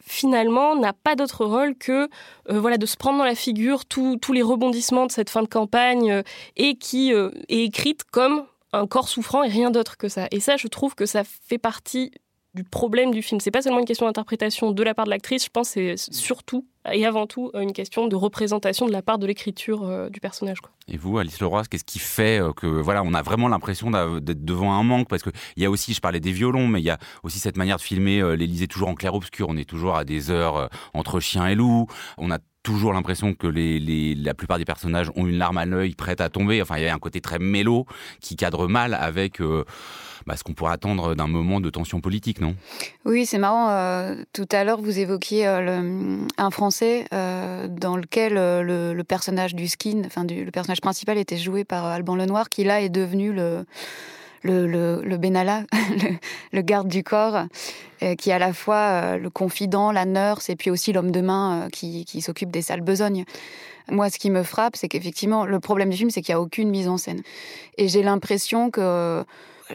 finalement 0.00 0.74
n'a 0.74 0.92
pas 0.92 1.14
d'autre 1.16 1.44
rôle 1.44 1.74
que 1.76 2.08
voilà 2.48 2.78
de 2.78 2.86
se 2.86 2.96
prendre 2.96 3.18
dans 3.18 3.24
la 3.24 3.34
figure 3.34 3.84
tous 3.84 4.32
les 4.32 4.42
rebondissements 4.42 5.06
de 5.06 5.12
cette 5.12 5.30
fin 5.30 5.42
de 5.42 5.48
campagne 5.48 6.22
et 6.56 6.76
qui 6.76 7.12
est 7.12 7.64
écrite 7.64 8.04
comme 8.04 8.44
un 8.72 8.86
corps 8.86 9.08
souffrant 9.08 9.42
et 9.42 9.48
rien 9.48 9.70
d'autre 9.70 9.96
que 9.96 10.08
ça. 10.08 10.26
Et 10.30 10.40
ça, 10.40 10.56
je 10.56 10.68
trouve 10.68 10.94
que 10.94 11.06
ça 11.06 11.22
fait 11.24 11.58
partie 11.58 12.12
du 12.58 12.64
problème 12.64 13.12
du 13.12 13.22
film. 13.22 13.40
C'est 13.40 13.52
pas 13.52 13.62
seulement 13.62 13.78
une 13.78 13.84
question 13.84 14.06
d'interprétation 14.06 14.72
de 14.72 14.82
la 14.82 14.94
part 14.94 15.04
de 15.04 15.10
l'actrice, 15.10 15.44
je 15.44 15.50
pense 15.50 15.74
que 15.74 15.96
c'est 15.96 16.12
surtout 16.12 16.66
et 16.92 17.06
avant 17.06 17.26
tout 17.26 17.50
une 17.54 17.72
question 17.72 18.06
de 18.06 18.16
représentation 18.16 18.86
de 18.86 18.92
la 18.92 19.02
part 19.02 19.18
de 19.18 19.26
l'écriture 19.26 19.84
euh, 19.84 20.08
du 20.08 20.20
personnage. 20.20 20.60
Quoi. 20.60 20.70
Et 20.88 20.96
vous, 20.96 21.18
Alice 21.18 21.38
Leroy, 21.40 21.62
qu'est-ce 21.64 21.84
qui 21.84 21.98
fait 21.98 22.40
euh, 22.40 22.52
que 22.52 22.66
voilà, 22.66 23.02
on 23.04 23.14
a 23.14 23.22
vraiment 23.22 23.48
l'impression 23.48 23.90
d'être 23.90 24.44
devant 24.44 24.72
un 24.72 24.82
manque? 24.82 25.08
Parce 25.08 25.22
qu'il 25.22 25.32
y 25.56 25.66
a 25.66 25.70
aussi, 25.70 25.92
je 25.94 26.00
parlais 26.00 26.20
des 26.20 26.32
violons, 26.32 26.66
mais 26.66 26.80
il 26.80 26.84
y 26.84 26.90
a 26.90 26.98
aussi 27.22 27.38
cette 27.38 27.56
manière 27.56 27.76
de 27.76 27.82
filmer 27.82 28.20
euh, 28.20 28.36
l'Élysée 28.36 28.68
toujours 28.68 28.88
en 28.88 28.94
clair-obscur. 28.94 29.46
On 29.50 29.56
est 29.56 29.68
toujours 29.68 29.96
à 29.96 30.04
des 30.04 30.30
heures 30.30 30.70
entre 30.94 31.20
chien 31.20 31.46
et 31.46 31.54
loup. 31.54 31.86
On 32.16 32.30
a 32.30 32.38
toujours 32.62 32.92
l'impression 32.92 33.34
que 33.34 33.46
la 33.46 34.34
plupart 34.34 34.58
des 34.58 34.64
personnages 34.64 35.10
ont 35.16 35.26
une 35.26 35.38
larme 35.38 35.58
à 35.58 35.66
l'œil 35.66 35.94
prête 35.94 36.20
à 36.20 36.28
tomber. 36.28 36.60
Enfin, 36.60 36.76
il 36.78 36.84
y 36.84 36.88
a 36.88 36.94
un 36.94 36.98
côté 36.98 37.20
très 37.20 37.38
mélo 37.38 37.86
qui 38.20 38.36
cadre 38.36 38.68
mal 38.68 38.94
avec 38.94 39.40
bah, 40.28 40.36
ce 40.36 40.44
qu'on 40.44 40.52
pourrait 40.52 40.74
attendre 40.74 41.14
d'un 41.14 41.26
moment 41.26 41.58
de 41.58 41.70
tension 41.70 42.02
politique, 42.02 42.42
non? 42.42 42.54
Oui, 43.06 43.24
c'est 43.24 43.38
marrant. 43.38 43.70
Euh, 43.70 44.22
tout 44.34 44.46
à 44.52 44.62
l'heure, 44.62 44.78
vous 44.78 44.98
évoquiez 44.98 45.46
euh, 45.46 46.18
un 46.36 46.50
Français 46.50 47.06
euh, 47.14 47.66
dans 47.66 47.96
lequel 47.96 48.34
le, 48.34 49.02
personnage 49.04 49.54
du 49.54 49.68
skin, 49.68 50.02
enfin 50.04 50.24
le 50.24 50.50
personnage 50.50 50.82
principal 50.82 51.16
était 51.16 51.38
joué 51.38 51.64
par 51.64 51.86
Alban 51.86 52.14
Lenoir, 52.14 52.50
qui 52.50 52.62
là 52.62 52.82
est 52.82 52.90
devenu 52.90 53.32
le 53.32 53.64
le, 54.42 54.66
le, 54.66 55.16
Benalla, 55.16 55.64
le, 56.52 56.62
garde 56.62 56.88
du 56.88 57.02
corps, 57.02 57.44
qui 58.18 58.30
est 58.30 58.32
à 58.32 58.38
la 58.38 58.52
fois 58.52 59.16
le 59.16 59.30
confident, 59.30 59.90
la 59.92 60.04
nurse 60.04 60.50
et 60.50 60.56
puis 60.56 60.70
aussi 60.70 60.92
l'homme 60.92 61.10
de 61.10 61.20
main 61.20 61.68
qui, 61.72 62.04
qui 62.04 62.20
s'occupe 62.20 62.50
des 62.50 62.62
sales 62.62 62.80
besognes. 62.80 63.24
Moi, 63.90 64.10
ce 64.10 64.18
qui 64.18 64.30
me 64.30 64.42
frappe, 64.42 64.76
c'est 64.76 64.88
qu'effectivement, 64.88 65.46
le 65.46 65.60
problème 65.60 65.90
du 65.90 65.96
film, 65.96 66.10
c'est 66.10 66.20
qu'il 66.20 66.34
n'y 66.34 66.38
a 66.38 66.40
aucune 66.40 66.68
mise 66.68 66.88
en 66.88 66.98
scène. 66.98 67.22
Et 67.78 67.88
j'ai 67.88 68.02
l'impression 68.02 68.70
que 68.70 69.24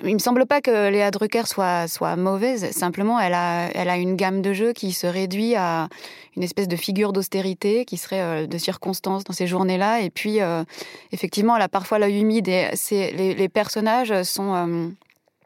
il 0.03 0.13
me 0.13 0.19
semble 0.19 0.45
pas 0.45 0.62
que 0.62 0.89
Léa 0.89 1.12
Drucker 1.12 1.45
soit, 1.45 1.88
soit 1.88 2.15
mauvaise. 2.15 2.71
Simplement, 2.71 3.19
elle 3.19 3.33
a, 3.33 3.69
elle 3.73 3.89
a 3.89 3.97
une 3.97 4.15
gamme 4.15 4.41
de 4.41 4.53
jeux 4.53 4.73
qui 4.73 4.91
se 4.91 5.07
réduit 5.07 5.55
à 5.55 5.88
une 6.35 6.43
espèce 6.43 6.67
de 6.67 6.75
figure 6.75 7.13
d'austérité 7.13 7.85
qui 7.85 7.97
serait 7.97 8.21
euh, 8.21 8.47
de 8.47 8.57
circonstance 8.57 9.23
dans 9.23 9.33
ces 9.33 9.47
journées-là. 9.47 10.01
Et 10.01 10.09
puis, 10.09 10.41
euh, 10.41 10.63
effectivement, 11.12 11.55
elle 11.55 11.62
a 11.62 11.69
parfois 11.69 12.00
l'œil 12.00 12.19
humide 12.19 12.47
et 12.47 12.71
les, 12.91 13.50
personnages 13.50 14.23
sont 14.23 14.53
euh, 14.55 14.88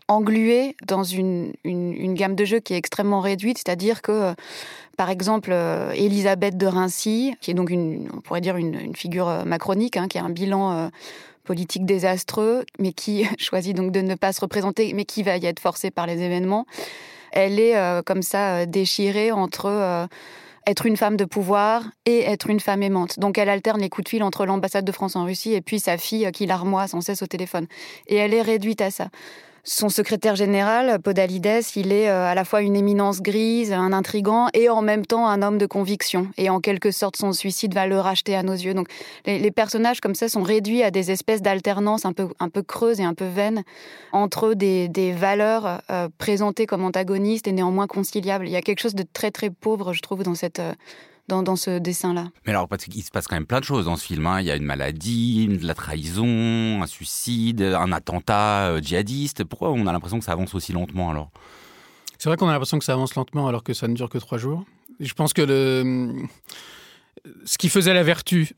englués 0.08 0.76
dans 0.86 1.04
une, 1.04 1.52
une, 1.64 2.14
gamme 2.14 2.36
de 2.36 2.46
jeux 2.46 2.60
qui 2.60 2.74
est 2.74 2.78
extrêmement 2.78 3.20
réduite. 3.20 3.58
C'est-à-dire 3.58 4.02
que, 4.02 4.34
par 4.96 5.10
exemple, 5.10 5.52
Elisabeth 5.94 6.58
de 6.58 6.68
Rincy, 6.68 7.36
qui 7.42 7.52
est 7.52 7.54
donc 7.54 7.72
on 7.72 8.22
pourrait 8.22 8.42
dire 8.42 8.56
une, 8.56 8.76
une 8.76 8.96
figure 8.96 9.46
macronique, 9.46 9.98
hein, 9.98 10.08
qui 10.08 10.18
a 10.18 10.24
un 10.24 10.30
bilan 10.30 10.90
politique 11.48 11.86
désastreux, 11.86 12.66
mais 12.78 12.92
qui 12.92 13.26
choisit 13.40 13.76
donc 13.76 13.92
de 13.92 14.02
ne 14.02 14.16
pas 14.16 14.34
se 14.34 14.42
représenter, 14.42 14.94
mais 14.94 15.06
qui 15.06 15.24
va 15.24 15.38
y 15.38 15.46
être 15.46 15.60
forcée 15.60 15.90
par 15.90 16.06
les 16.06 16.22
événements. 16.22 16.66
Elle 17.32 17.60
est 17.60 17.76
euh, 17.78 18.02
comme 18.04 18.22
ça 18.22 18.58
euh, 18.58 18.66
déchirée 18.66 19.32
entre 19.32 19.66
euh, 19.66 20.06
être 20.68 20.86
une 20.86 20.98
femme 20.98 21.16
de 21.18 21.26
pouvoir 21.26 21.84
et 22.06 22.20
être 22.20 22.50
une 22.50 22.60
femme 22.60 22.84
aimante. 22.84 23.20
Donc 23.20 23.38
elle 23.38 23.50
alterne 23.50 23.80
les 23.80 23.90
coups 23.90 24.06
de 24.06 24.10
fil 24.10 24.24
entre 24.24 24.46
l'ambassade 24.46 24.86
de 24.86 24.92
France 24.92 25.16
en 25.16 25.24
Russie 25.24 25.54
et 25.54 25.62
puis 25.62 25.80
sa 25.80 25.98
fille 25.98 26.30
qui 26.34 26.46
larmoie 26.46 26.88
sans 26.88 27.02
cesse 27.02 27.22
au 27.22 27.28
téléphone. 27.28 27.68
Et 28.08 28.16
elle 28.16 28.34
est 28.34 28.42
réduite 28.42 28.82
à 28.82 28.92
ça. 28.92 29.08
Son 29.70 29.90
secrétaire 29.90 30.38
général, 30.38 30.98
Podalides, 31.02 31.62
il 31.76 31.92
est 31.92 32.10
euh, 32.10 32.24
à 32.24 32.36
la 32.36 32.46
fois 32.46 32.62
une 32.62 32.78
éminence 32.78 33.22
grise, 33.22 33.74
un 33.74 33.92
intrigant 33.92 34.48
et 34.54 34.70
en 34.70 34.82
même 34.82 35.06
temps 35.06 35.28
un 35.28 35.42
homme 35.42 35.58
de 35.58 35.66
conviction. 35.66 36.30
Et 36.38 36.50
en 36.50 36.62
quelque 36.62 36.90
sorte, 36.90 37.18
son 37.18 37.34
suicide 37.34 37.74
va 37.74 37.86
le 37.86 38.00
racheter 38.00 38.34
à 38.34 38.44
nos 38.44 38.54
yeux. 38.54 38.74
Donc 38.74 38.88
les, 39.26 39.52
personnages 39.52 40.00
comme 40.00 40.16
ça 40.16 40.30
sont 40.30 40.42
réduits 40.42 40.84
à 40.84 40.92
des 40.92 41.12
espèces 41.12 41.42
d'alternance 41.42 42.06
un 42.06 42.14
peu, 42.14 42.64
creuses 42.64 43.02
et 43.02 43.04
un 43.04 43.14
peu 43.14 43.28
vaines 43.28 43.64
entre 44.14 44.54
des, 44.54 44.88
des 44.88 45.12
valeurs 45.12 45.82
euh, 45.92 46.08
présentées 46.18 46.66
comme 46.66 46.86
antagonistes 46.86 47.48
et 47.48 47.52
néanmoins 47.52 47.88
conciliables. 47.88 48.48
Il 48.48 48.52
y 48.52 48.56
a 48.56 48.62
quelque 48.62 48.80
chose 48.80 48.96
de 48.96 49.04
très 49.04 49.32
très 49.32 49.50
pauvre, 49.50 49.92
je 49.92 50.02
trouve, 50.02 50.24
dans 50.24 50.36
cette... 50.36 50.60
Euh, 50.60 50.74
dans, 51.28 51.56
ce 51.56 51.80
dessin-là. 51.80 52.30
Mais 52.46 52.52
alors, 52.52 52.68
parce 52.68 52.86
qu'il 52.86 53.04
se 53.04 53.12
passe 53.12 53.28
quand 53.28 53.36
même 53.36 53.46
plein 53.46 53.60
de 53.60 53.66
choses 53.66 53.86
dans 53.86 53.96
ce 53.96 54.06
film. 54.06 54.26
Hein. 54.28 54.42
Il 54.42 54.48
y 54.48 54.52
a 54.52 54.56
une 54.56 54.66
maladie, 54.66 55.48
de 55.48 55.66
la 55.66 55.74
trahison, 55.74 56.82
un 56.82 56.88
suicide, 56.88 57.62
un 57.62 57.92
attentat 57.92 58.70
euh, 58.70 58.82
djihadiste. 58.82 59.44
Pourquoi 59.44 59.72
on 59.72 59.88
a 59.88 59.92
l'impression 59.92 60.20
que 60.20 60.26
ça 60.26 60.32
avance 60.32 60.56
aussi 60.56 60.72
lentement 60.72 61.10
alors? 61.10 61.30
C'est 62.18 62.30
vrai 62.30 62.38
qu'on 62.38 62.48
a 62.48 62.52
l'impression 62.52 62.80
que 62.80 62.86
ça 62.86 62.94
avance 62.94 63.16
lentement 63.16 63.48
alors 63.48 63.64
que 63.64 63.74
ça 63.74 63.88
ne 63.88 63.94
dure 63.94 64.10
que 64.10 64.18
trois 64.18 64.38
jours. 64.38 64.64
Je 65.00 65.14
pense 65.14 65.34
que 65.34 65.42
le... 65.42 66.14
ce 67.46 67.58
qui 67.58 67.70
faisait 67.70 67.94
la 67.94 68.04
vertu 68.04 68.56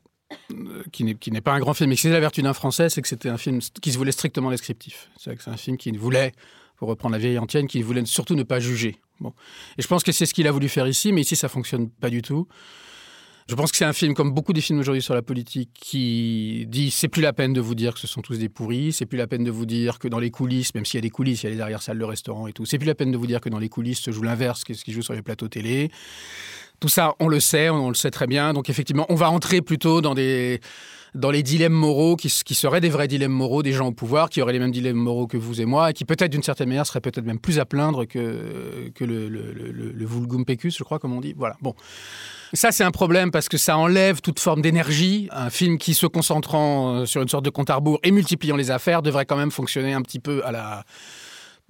euh, 0.52 0.84
qui 0.92 1.04
n'est 1.04 1.40
pas 1.40 1.52
un 1.52 1.60
grand 1.60 1.74
film, 1.74 1.90
mais 1.90 1.96
qui 1.96 2.02
faisait 2.02 2.14
la 2.14 2.20
vertu 2.20 2.42
d'un 2.42 2.54
Français, 2.54 2.88
c'est 2.88 3.02
que 3.02 3.08
c'était 3.08 3.28
un 3.28 3.36
film 3.36 3.60
qui 3.82 3.92
se 3.92 3.98
voulait 3.98 4.12
strictement 4.12 4.50
descriptif. 4.50 5.10
C'est 5.18 5.36
un 5.48 5.56
film 5.56 5.76
qui 5.76 5.90
voulait, 5.92 6.32
pour 6.76 6.88
reprendre 6.88 7.12
la 7.12 7.18
vieille 7.18 7.38
antienne, 7.38 7.66
qui 7.66 7.82
voulait 7.82 8.04
surtout 8.04 8.34
ne 8.34 8.44
pas 8.44 8.60
juger. 8.60 8.96
Et 9.78 9.82
je 9.82 9.86
pense 9.86 10.02
que 10.02 10.12
c'est 10.12 10.26
ce 10.26 10.34
qu'il 10.34 10.46
a 10.46 10.52
voulu 10.52 10.68
faire 10.68 10.86
ici, 10.86 11.12
mais 11.12 11.22
ici, 11.22 11.36
ça 11.36 11.48
fonctionne 11.48 11.90
pas 11.90 12.10
du 12.10 12.22
tout. 12.22 12.46
Je 13.50 13.56
pense 13.56 13.72
que 13.72 13.76
c'est 13.76 13.84
un 13.84 13.92
film, 13.92 14.14
comme 14.14 14.32
beaucoup 14.32 14.52
des 14.52 14.60
films 14.60 14.78
aujourd'hui 14.78 15.02
sur 15.02 15.12
la 15.12 15.22
politique, 15.22 15.70
qui 15.74 16.66
dit 16.68 16.92
c'est 16.92 17.08
plus 17.08 17.20
la 17.20 17.32
peine 17.32 17.52
de 17.52 17.60
vous 17.60 17.74
dire 17.74 17.94
que 17.94 17.98
ce 17.98 18.06
sont 18.06 18.22
tous 18.22 18.38
des 18.38 18.48
pourris, 18.48 18.92
c'est 18.92 19.06
plus 19.06 19.18
la 19.18 19.26
peine 19.26 19.42
de 19.42 19.50
vous 19.50 19.66
dire 19.66 19.98
que 19.98 20.06
dans 20.06 20.20
les 20.20 20.30
coulisses, 20.30 20.72
même 20.74 20.84
s'il 20.84 20.98
y 20.98 21.00
a 21.00 21.02
des 21.02 21.10
coulisses, 21.10 21.42
il 21.42 21.46
y 21.46 21.52
a 21.52 21.54
les 21.56 21.60
arrière-salles 21.60 21.98
de 21.98 22.04
restaurant 22.04 22.46
et 22.46 22.52
tout, 22.52 22.64
c'est 22.64 22.78
plus 22.78 22.86
la 22.86 22.94
peine 22.94 23.10
de 23.10 23.16
vous 23.16 23.26
dire 23.26 23.40
que 23.40 23.48
dans 23.48 23.58
les 23.58 23.68
coulisses 23.68 23.98
se 23.98 24.12
joue 24.12 24.22
l'inverse 24.22 24.62
que 24.62 24.72
ce 24.72 24.84
qui 24.84 24.92
joue 24.92 25.02
sur 25.02 25.14
les 25.14 25.22
plateaux 25.22 25.48
télé. 25.48 25.90
Tout 26.80 26.88
ça, 26.88 27.14
on 27.20 27.28
le 27.28 27.40
sait, 27.40 27.68
on 27.70 27.88
le 27.88 27.94
sait 27.94 28.10
très 28.10 28.26
bien. 28.26 28.52
Donc 28.52 28.70
effectivement, 28.70 29.06
on 29.08 29.14
va 29.14 29.30
entrer 29.30 29.60
plutôt 29.60 30.00
dans 30.00 30.14
des 30.14 30.60
dans 31.14 31.30
les 31.30 31.42
dilemmes 31.42 31.72
moraux 31.72 32.16
qui, 32.16 32.28
qui, 32.44 32.54
seraient 32.54 32.80
des 32.80 32.88
vrais 32.88 33.08
dilemmes 33.08 33.32
moraux 33.32 33.62
des 33.62 33.72
gens 33.72 33.88
au 33.88 33.92
pouvoir, 33.92 34.30
qui 34.30 34.40
auraient 34.42 34.52
les 34.52 34.58
mêmes 34.58 34.70
dilemmes 34.70 34.96
moraux 34.96 35.26
que 35.26 35.36
vous 35.36 35.60
et 35.60 35.64
moi, 35.64 35.90
et 35.90 35.92
qui 35.92 36.04
peut-être 36.04 36.30
d'une 36.30 36.42
certaine 36.42 36.68
manière 36.68 36.86
seraient 36.86 37.00
peut-être 37.00 37.24
même 37.24 37.40
plus 37.40 37.58
à 37.58 37.64
plaindre 37.64 38.06
que, 38.06 38.90
que 38.94 39.04
le, 39.04 39.28
le, 39.28 39.52
le, 39.52 40.06
vulgum 40.06 40.44
pecus, 40.44 40.76
je 40.76 40.84
crois, 40.84 40.98
comme 40.98 41.12
on 41.12 41.20
dit. 41.20 41.34
Voilà. 41.36 41.56
Bon. 41.60 41.74
Ça, 42.52 42.72
c'est 42.72 42.84
un 42.84 42.90
problème 42.90 43.30
parce 43.30 43.48
que 43.48 43.56
ça 43.56 43.76
enlève 43.76 44.20
toute 44.20 44.40
forme 44.40 44.60
d'énergie. 44.62 45.28
Un 45.30 45.50
film 45.50 45.78
qui, 45.78 45.94
se 45.94 46.06
concentrant 46.06 46.94
euh, 46.94 47.06
sur 47.06 47.22
une 47.22 47.28
sorte 47.28 47.44
de 47.44 47.50
compte 47.50 47.70
à 47.70 47.76
rebours 47.76 48.00
et 48.02 48.10
multipliant 48.10 48.56
les 48.56 48.70
affaires, 48.70 49.02
devrait 49.02 49.26
quand 49.26 49.36
même 49.36 49.50
fonctionner 49.52 49.92
un 49.92 50.02
petit 50.02 50.20
peu 50.20 50.44
à 50.44 50.52
la. 50.52 50.84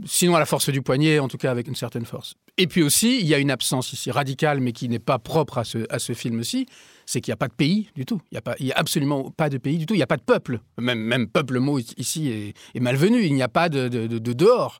Sinon, 0.06 0.34
à 0.34 0.38
la 0.38 0.46
force 0.46 0.70
du 0.70 0.82
poignet, 0.82 1.18
en 1.18 1.28
tout 1.28 1.36
cas 1.36 1.50
avec 1.50 1.68
une 1.68 1.74
certaine 1.74 2.04
force. 2.04 2.34
Et 2.56 2.66
puis 2.66 2.82
aussi, 2.82 3.20
il 3.20 3.26
y 3.26 3.34
a 3.34 3.38
une 3.38 3.50
absence 3.50 3.92
ici 3.92 4.10
radicale, 4.10 4.60
mais 4.60 4.72
qui 4.72 4.88
n'est 4.88 4.98
pas 4.98 5.18
propre 5.18 5.58
à 5.58 5.64
ce, 5.64 5.78
à 5.90 5.98
ce 5.98 6.12
film-ci, 6.12 6.66
c'est 7.06 7.20
qu'il 7.20 7.32
n'y 7.32 7.34
a 7.34 7.36
pas 7.36 7.48
de 7.48 7.54
pays 7.54 7.90
du 7.94 8.04
tout. 8.04 8.20
Il 8.30 8.40
n'y 8.60 8.72
a, 8.72 8.76
a 8.76 8.78
absolument 8.78 9.30
pas 9.30 9.48
de 9.48 9.58
pays 9.58 9.78
du 9.78 9.86
tout. 9.86 9.94
Il 9.94 9.98
n'y 9.98 10.02
a 10.02 10.06
pas 10.06 10.16
de 10.16 10.22
peuple. 10.22 10.60
Même, 10.78 11.00
même 11.00 11.26
peuple, 11.26 11.54
le 11.54 11.60
mot 11.60 11.78
ici 11.96 12.54
est, 12.74 12.80
malvenu. 12.80 13.22
Il 13.22 13.34
n'y 13.34 13.42
a 13.42 13.48
pas 13.48 13.68
de, 13.68 13.88
de, 13.88 14.32
dehors. 14.32 14.78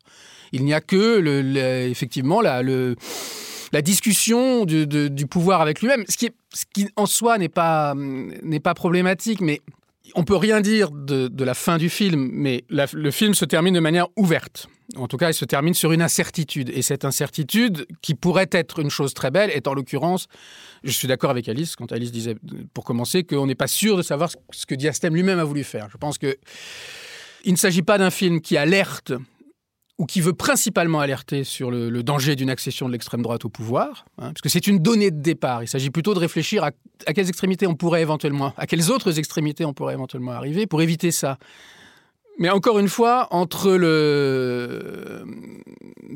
Il 0.52 0.64
n'y 0.64 0.74
a 0.74 0.80
que, 0.80 1.18
le, 1.18 1.88
effectivement, 1.88 2.40
la, 2.40 2.62
le, 2.62 2.96
la 3.72 3.82
discussion 3.82 4.64
du, 4.64 4.86
du 4.86 5.26
pouvoir 5.26 5.60
avec 5.60 5.80
lui-même. 5.80 6.04
Ce 6.08 6.16
qui, 6.16 6.30
ce 6.54 6.64
qui, 6.72 6.88
en 6.96 7.06
soi, 7.06 7.38
n'est 7.38 7.48
pas, 7.48 7.94
pas 8.62 8.74
problématique, 8.74 9.40
mais 9.40 9.60
on 10.14 10.24
peut 10.24 10.36
rien 10.36 10.60
dire 10.60 10.90
de, 10.90 11.44
la 11.44 11.54
fin 11.54 11.78
du 11.78 11.88
film, 11.88 12.30
mais 12.32 12.64
le 12.68 13.10
film 13.10 13.34
se 13.34 13.44
termine 13.44 13.74
de 13.74 13.80
manière 13.80 14.06
ouverte. 14.16 14.68
En 14.96 15.06
tout 15.06 15.16
cas, 15.16 15.30
il 15.30 15.34
se 15.34 15.44
termine 15.44 15.74
sur 15.74 15.92
une 15.92 16.02
incertitude. 16.02 16.70
Et 16.70 16.82
cette 16.82 17.04
incertitude, 17.04 17.86
qui 18.02 18.14
pourrait 18.14 18.48
être 18.50 18.80
une 18.80 18.90
chose 18.90 19.14
très 19.14 19.30
belle, 19.30 19.50
est 19.50 19.68
en 19.68 19.74
l'occurrence, 19.74 20.26
je 20.82 20.90
suis 20.90 21.06
d'accord 21.06 21.30
avec 21.30 21.48
Alice, 21.48 21.76
quand 21.76 21.92
Alice 21.92 22.10
disait, 22.10 22.34
pour 22.74 22.84
commencer, 22.84 23.22
qu'on 23.22 23.46
n'est 23.46 23.54
pas 23.54 23.68
sûr 23.68 23.96
de 23.96 24.02
savoir 24.02 24.30
ce 24.52 24.66
que 24.66 24.74
Diastème 24.74 25.14
lui-même 25.14 25.38
a 25.38 25.44
voulu 25.44 25.62
faire. 25.62 25.88
Je 25.92 25.96
pense 25.96 26.18
que 26.18 26.36
il 27.44 27.52
ne 27.52 27.56
s'agit 27.56 27.82
pas 27.82 27.98
d'un 27.98 28.10
film 28.10 28.40
qui 28.40 28.56
alerte 28.56 29.12
ou 30.00 30.06
qui 30.06 30.22
veut 30.22 30.32
principalement 30.32 31.00
alerter 31.00 31.44
sur 31.44 31.70
le, 31.70 32.02
danger 32.02 32.34
d'une 32.34 32.48
accession 32.48 32.86
de 32.86 32.92
l'extrême 32.92 33.20
droite 33.20 33.44
au 33.44 33.50
pouvoir, 33.50 34.06
hein, 34.16 34.28
parce 34.32 34.40
que 34.40 34.48
c'est 34.48 34.66
une 34.66 34.78
donnée 34.78 35.10
de 35.10 35.20
départ. 35.20 35.62
Il 35.62 35.68
s'agit 35.68 35.90
plutôt 35.90 36.14
de 36.14 36.18
réfléchir 36.18 36.64
à, 36.64 36.72
quelles 37.12 37.28
extrémités 37.28 37.66
on 37.66 37.74
pourrait 37.74 38.00
éventuellement, 38.00 38.54
à 38.56 38.66
quelles 38.66 38.90
autres 38.90 39.18
extrémités 39.18 39.66
on 39.66 39.74
pourrait 39.74 39.92
éventuellement 39.92 40.32
arriver 40.32 40.66
pour 40.66 40.80
éviter 40.80 41.10
ça. 41.10 41.36
Mais 42.38 42.48
encore 42.48 42.78
une 42.78 42.88
fois, 42.88 43.28
entre 43.30 43.72
le. 43.72 45.22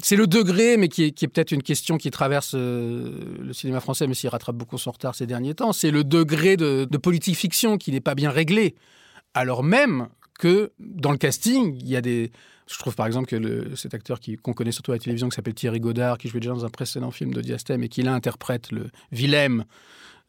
C'est 0.02 0.16
le 0.16 0.26
degré, 0.26 0.78
mais 0.78 0.88
qui 0.88 1.04
est, 1.04 1.28
peut-être 1.28 1.52
une 1.52 1.62
question 1.62 1.98
qui 1.98 2.10
traverse 2.10 2.52
euh, 2.54 3.12
le 3.38 3.52
cinéma 3.52 3.80
français, 3.80 4.06
mais 4.06 4.14
s'il 4.14 4.30
rattrape 4.30 4.56
beaucoup 4.56 4.78
son 4.78 4.92
retard 4.92 5.14
ces 5.14 5.26
derniers 5.26 5.54
temps. 5.54 5.74
C'est 5.74 5.90
le 5.90 6.04
degré 6.04 6.56
de, 6.56 6.86
politique 6.96 7.36
fiction 7.36 7.76
qui 7.76 7.92
n'est 7.92 8.00
pas 8.00 8.14
bien 8.14 8.30
réglé. 8.30 8.76
Alors 9.34 9.62
même 9.62 10.08
que 10.38 10.72
dans 10.78 11.12
le 11.12 11.18
casting, 11.18 11.76
il 11.80 11.88
y 11.88 11.96
a 11.96 12.00
des. 12.00 12.30
Je 12.66 12.78
trouve 12.78 12.94
par 12.94 13.06
exemple 13.06 13.28
que 13.28 13.74
cet 13.76 13.92
acteur 13.92 14.18
qu'on 14.42 14.54
connaît 14.54 14.72
surtout 14.72 14.92
à 14.92 14.94
la 14.94 14.98
télévision, 14.98 15.28
qui 15.28 15.36
s'appelle 15.36 15.54
Thierry 15.54 15.80
Godard, 15.80 16.16
qui 16.16 16.28
jouait 16.28 16.40
déjà 16.40 16.54
dans 16.54 16.64
un 16.64 16.70
précédent 16.70 17.10
film 17.10 17.34
de 17.34 17.42
Diastème 17.42 17.82
et 17.82 17.88
qui 17.88 18.02
là 18.02 18.14
interprète 18.14 18.72
le 18.72 18.90
Willem, 19.12 19.64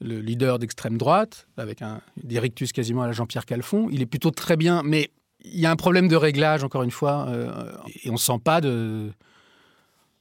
le 0.01 0.19
leader 0.19 0.59
d'extrême 0.59 0.97
droite, 0.97 1.47
avec 1.55 1.81
un 1.81 2.01
directus 2.21 2.73
quasiment 2.73 3.03
à 3.03 3.07
la 3.07 3.13
Jean-Pierre 3.13 3.45
Calfon. 3.45 3.87
Il 3.89 4.01
est 4.01 4.05
plutôt 4.05 4.31
très 4.31 4.57
bien, 4.57 4.83
mais 4.83 5.11
il 5.45 5.59
y 5.59 5.65
a 5.65 5.71
un 5.71 5.77
problème 5.77 6.09
de 6.09 6.15
réglage, 6.17 6.63
encore 6.63 6.83
une 6.83 6.91
fois, 6.91 7.27
euh, 7.29 7.71
et 8.03 8.09
on 8.09 8.13
ne 8.13 8.17
sent 8.17 8.39
pas 8.43 8.59
de, 8.59 9.11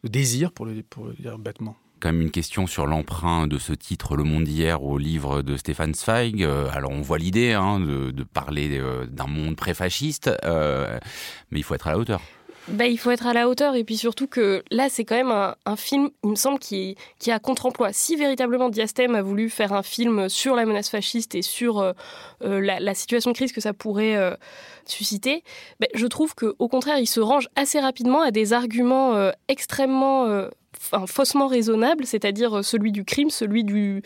désir, 0.05 0.53
pour 0.53 0.67
le, 0.67 0.83
pour 0.83 1.09
dire 1.15 1.39
bêtement 1.39 1.77
quand 2.05 2.13
une 2.13 2.31
question 2.31 2.67
sur 2.67 2.87
l'emprunt 2.87 3.47
de 3.47 3.57
ce 3.57 3.73
titre 3.73 4.15
Le 4.15 4.25
Monde 4.25 4.45
d'hier 4.45 4.83
au 4.83 4.99
livre 4.99 5.41
de 5.41 5.57
Stéphane 5.57 5.95
Zweig. 5.95 6.43
Euh, 6.43 6.69
alors 6.71 6.91
on 6.91 7.01
voit 7.01 7.17
l'idée 7.17 7.53
hein, 7.53 7.81
de, 7.81 8.23
parler 8.25 8.79
euh, 8.79 9.07
d'un 9.07 9.27
monde 9.27 9.57
pré-fasciste, 9.57 10.31
mais 10.45 11.59
il 11.59 11.63
faut 11.63 11.75
être 11.75 11.87
à 11.87 11.93
la 11.93 11.99
hauteur. 11.99 12.21
Bah, 12.69 12.87
il 12.87 12.99
faut 12.99 13.11
être 13.11 13.27
à 13.27 13.35
la 13.35 13.49
hauteur 13.49 13.75
et 13.75 13.85
puis 13.85 13.99
surtout 13.99 14.27
que 14.27 14.63
là, 14.71 14.89
c'est 14.89 15.05
quand 15.05 15.17
même 15.17 15.55
un, 15.67 15.77
film, 15.77 16.09
il 16.23 16.31
me 16.31 16.35
semble, 16.35 16.59
qui, 16.59 16.97
qui 17.19 17.31
a 17.31 17.39
contre-emploi. 17.39 17.93
Si 17.93 18.17
véritablement 18.17 18.71
Diastème 18.71 19.15
a 19.15 19.23
voulu 19.23 19.51
faire 19.51 19.75
un 19.75 19.83
film 19.83 20.31
sur 20.31 20.55
la 20.55 20.65
menace 20.65 20.89
fasciste 20.89 21.35
et 21.35 21.43
sur 21.43 21.79
euh, 21.79 21.93
euh, 22.43 22.61
la, 22.61 22.95
situation 22.95 23.33
de 23.33 23.37
crise 23.37 23.53
que 23.53 23.61
ça 23.61 23.75
pourrait 23.75 24.17
euh, 24.17 24.35
susciter, 24.87 25.45
bah, 25.79 25.89
je 25.95 26.07
trouve 26.07 26.35
qu'au 26.35 26.69
contraire, 26.69 26.99
il 26.99 27.07
se 27.07 27.21
range 27.21 27.49
assez 27.55 27.81
rapidement 27.81 28.23
à 28.23 28.31
des 28.31 28.55
arguments 28.55 29.31
extrêmement 29.49 30.49
faussement 31.07 31.47
raisonnables, 31.47 32.07
c'est-à-dire 32.07 32.65
celui 32.65 32.93
du 32.93 33.05
crime, 33.05 33.31
celui 33.31 33.65
du 33.65 34.03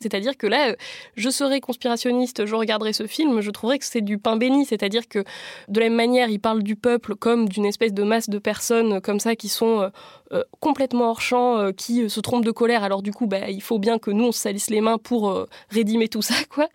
c'est-à-dire 0.00 0.38
que 0.38 0.46
là, 0.46 0.74
je 1.16 1.28
serais 1.28 1.60
conspirationniste, 1.60 2.46
je 2.46 2.54
regarderais 2.54 2.94
ce 2.94 3.06
film, 3.06 3.42
je 3.42 3.50
trouverais 3.50 3.78
que 3.78 3.84
c'est 3.84 4.00
du 4.00 4.16
pain 4.16 4.36
béni. 4.36 4.64
C'est-à-dire 4.64 5.06
que 5.08 5.24
de 5.68 5.80
la 5.80 5.86
même 5.86 5.96
manière, 5.96 6.30
il 6.30 6.40
parle 6.40 6.62
du 6.62 6.74
peuple 6.74 7.14
comme 7.16 7.48
d'une 7.48 7.66
espèce 7.66 7.92
de 7.92 8.02
masse 8.02 8.30
de 8.30 8.38
personnes 8.38 9.00
comme 9.02 9.20
ça 9.20 9.36
qui 9.36 9.48
sont 9.48 9.80
euh, 9.80 9.88
euh, 10.32 10.42
complètement 10.60 11.10
hors 11.10 11.20
champ, 11.20 11.58
euh, 11.58 11.72
qui 11.72 12.08
se 12.08 12.20
trompent 12.20 12.44
de 12.44 12.50
colère. 12.50 12.82
Alors 12.82 13.02
du 13.02 13.12
coup, 13.12 13.26
bah, 13.26 13.50
il 13.50 13.60
faut 13.60 13.78
bien 13.78 13.98
que 13.98 14.10
nous, 14.10 14.24
on 14.24 14.32
se 14.32 14.40
salisse 14.40 14.70
les 14.70 14.80
mains 14.80 14.96
pour 14.96 15.46
rédimer 15.68 16.08
tout 16.08 16.22
ça, 16.22 16.34
quoi. 16.48 16.68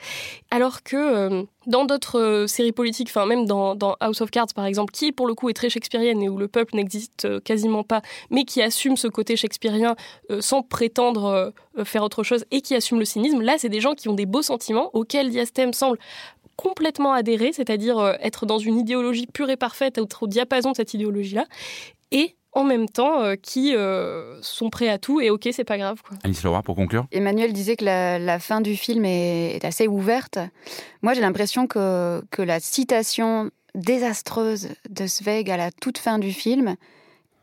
Alors 0.51 0.84
que 0.84 1.46
dans 1.65 1.86
d'autres 1.86 2.46
séries 2.48 2.72
politiques, 2.72 3.08
enfin 3.10 3.25
même 3.25 3.46
dans, 3.46 3.75
House 4.00 4.22
of 4.22 4.29
Cards 4.29 4.53
par 4.55 4.65
exemple, 4.65 4.91
qui 4.91 5.12
pour 5.12 5.25
le 5.25 5.34
coup 5.34 5.50
est 5.50 5.53
très 5.53 5.70
shakespearienne 5.70 6.22
et 6.22 6.29
où 6.29 6.38
le 6.38 6.48
peuple 6.48 6.75
n'existe 6.75 7.41
quasiment 7.44 7.84
pas, 7.84 8.01
mais 8.29 8.46
qui 8.46 8.62
assume 8.62 8.98
ce 8.98 9.08
côté 9.08 9.36
shakespearien 9.36 9.96
sans 10.39 10.62
prétendre 10.62 11.53
faire 11.84 12.03
autre 12.03 12.24
chose 12.24 12.46
et 12.51 12.62
qui 12.62 12.75
assume 12.75 13.00
le 13.00 13.05
Là, 13.16 13.56
c'est 13.58 13.70
des 13.70 13.82
gens 13.82 13.94
qui 13.94 14.10
ont 14.10 14.14
des 14.14 14.26
beaux 14.26 14.42
sentiments 14.42 14.90
auxquels 14.94 15.30
Diastème 15.30 15.74
semble 15.74 15.98
complètement 16.56 17.14
adhérer, 17.14 17.52
c'est-à-dire 17.54 17.98
euh, 18.00 18.14
être 18.22 18.46
dans 18.46 18.60
une 18.60 18.78
idéologie 18.78 19.28
pure 19.28 19.50
et 19.50 19.58
parfaite, 19.58 19.98
être 19.98 20.24
au 20.24 20.28
diapason 20.28 20.72
de 20.72 20.76
cette 20.76 20.94
idéologie-là, 20.94 21.46
et 22.12 22.36
en 22.54 22.64
même 22.64 22.88
temps 22.88 23.22
euh, 23.22 23.36
qui 23.36 23.76
euh, 23.76 24.42
sont 24.42 24.70
prêts 24.70 24.88
à 24.88 24.98
tout 24.98 25.20
et 25.20 25.30
ok 25.30 25.50
c'est 25.52 25.66
pas 25.66 25.78
grave 25.78 26.02
quoi. 26.02 26.18
Alice 26.24 26.42
Leroy 26.42 26.62
pour 26.62 26.76
conclure. 26.76 27.06
Emmanuel 27.12 27.52
disait 27.52 27.76
que 27.76 27.84
la, 27.84 28.40
fin 28.40 28.62
du 28.62 28.78
film 28.78 29.04
est, 29.04 29.64
assez 29.66 29.88
ouverte. 29.88 30.40
Moi 31.02 31.14
j'ai 31.14 31.22
l'impression 31.22 31.68
que, 31.68 32.24
que 32.32 32.42
la 32.42 32.62
citation 32.62 33.52
désastreuse 33.76 34.70
de 34.90 35.06
Zweig 35.06 35.52
à 35.52 35.58
la 35.58 35.72
toute 35.72 35.98
fin 35.98 36.18
du 36.18 36.32
film 36.32 36.78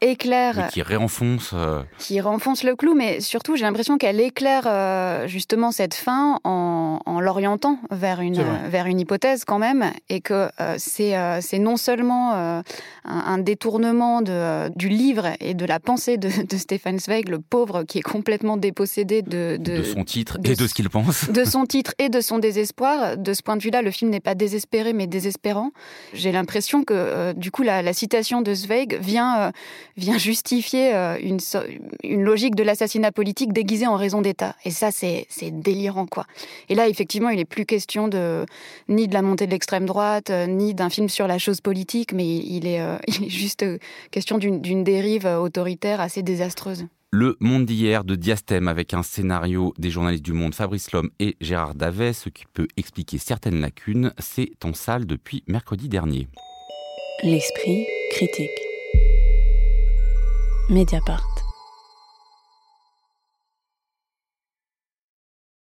éclaire. 0.02 0.68
qui 0.70 0.82
réenfonce. 0.82 1.52
Euh, 1.54 1.82
qui 1.98 2.20
renfonce 2.20 2.64
le 2.64 2.76
clou, 2.76 2.94
mais 2.94 3.20
surtout, 3.20 3.56
j'ai 3.56 3.64
l'impression 3.64 3.96
qu'elle 3.98 4.20
éclaire 4.20 4.64
euh, 4.66 5.26
justement 5.26 5.70
cette 5.70 5.94
fin 5.94 6.38
en, 6.44 7.00
l'orientant 7.20 7.78
vers 7.90 8.20
une, 8.20 8.42
vers 8.68 8.86
une 8.86 8.98
hypothèse 8.98 9.44
quand 9.44 9.58
même, 9.58 9.92
et 10.08 10.20
que 10.20 10.48
euh, 10.60 10.74
c'est 10.78 11.12
c'est 11.40 11.58
non 11.58 11.76
seulement 11.76 12.62
un, 13.04 13.38
détournement 13.38 14.22
de, 14.22 14.68
du 14.76 14.88
livre 14.88 15.28
et 15.40 15.54
de 15.54 15.64
la 15.64 15.78
pensée 15.78 16.16
de, 16.16 16.28
de 16.46 16.56
Stéphane 16.56 16.98
Zweig, 16.98 17.28
le 17.28 17.38
pauvre 17.38 17.84
qui 17.84 17.98
est 17.98 18.02
complètement 18.02 18.56
dépossédé 18.56 19.22
de, 19.22 19.56
de, 19.58 19.82
son 19.82 20.04
titre 20.04 20.38
et 20.44 20.54
de 20.54 20.66
ce 20.66 20.74
qu'il 20.74 20.88
pense. 20.90 21.30
De 21.32 21.44
son 21.44 21.64
titre 21.64 21.94
et 21.98 22.08
de 22.08 22.20
son 22.20 22.38
désespoir. 22.38 23.16
De 23.16 23.32
ce 23.32 23.42
point 23.42 23.56
de 23.56 23.62
vue-là, 23.62 23.82
le 23.82 23.90
film 23.90 24.10
n'est 24.10 24.20
pas 24.20 24.34
désespéré, 24.34 24.92
mais 24.92 25.06
désespérant. 25.06 25.70
J'ai 26.12 26.32
l'impression 26.32 26.84
que, 26.84 27.32
du 27.32 27.50
coup, 27.50 27.62
la, 27.62 27.82
la, 27.82 27.92
citation 27.92 28.42
de 28.42 28.52
Zweig 28.54 28.98
vient 29.00 29.52
vient 29.96 30.18
justifier 30.18 30.94
euh, 30.94 31.18
une, 31.20 31.38
une 32.02 32.22
logique 32.22 32.54
de 32.54 32.62
l'assassinat 32.62 33.12
politique 33.12 33.52
déguisée 33.52 33.86
en 33.86 33.96
raison 33.96 34.22
d'État. 34.22 34.56
Et 34.64 34.70
ça, 34.70 34.90
c'est 34.90 35.26
délirant, 35.50 36.06
quoi. 36.06 36.26
Et 36.68 36.74
là, 36.74 36.88
effectivement, 36.88 37.28
il 37.28 37.36
n'est 37.36 37.44
plus 37.44 37.66
question 37.66 38.08
de, 38.08 38.46
ni 38.88 39.08
de 39.08 39.14
la 39.14 39.22
montée 39.22 39.46
de 39.46 39.50
l'extrême 39.50 39.86
droite, 39.86 40.30
euh, 40.30 40.46
ni 40.46 40.74
d'un 40.74 40.90
film 40.90 41.08
sur 41.08 41.26
la 41.26 41.38
chose 41.38 41.60
politique, 41.60 42.12
mais 42.12 42.36
il 42.38 42.66
est, 42.66 42.80
euh, 42.80 42.96
il 43.08 43.24
est 43.24 43.30
juste 43.30 43.64
question 44.10 44.38
d'une 44.38 44.84
dérive 44.84 45.26
autoritaire 45.26 46.00
assez 46.00 46.22
désastreuse. 46.22 46.86
Le 47.14 47.36
Monde 47.40 47.66
d'hier 47.66 48.04
de 48.04 48.14
Diastème 48.14 48.68
avec 48.68 48.94
un 48.94 49.02
scénario 49.02 49.74
des 49.76 49.90
journalistes 49.90 50.24
du 50.24 50.32
Monde 50.32 50.54
Fabrice 50.54 50.92
Lhomme 50.92 51.10
et 51.20 51.36
Gérard 51.42 51.74
Davet, 51.74 52.14
ce 52.14 52.30
qui 52.30 52.44
peut 52.50 52.68
expliquer 52.78 53.18
certaines 53.18 53.60
lacunes, 53.60 54.14
c'est 54.18 54.52
en 54.64 54.72
salle 54.72 55.04
depuis 55.04 55.44
mercredi 55.46 55.90
dernier. 55.90 56.28
L'esprit 57.22 57.86
critique. 58.12 58.71
Mediapart. 60.68 61.41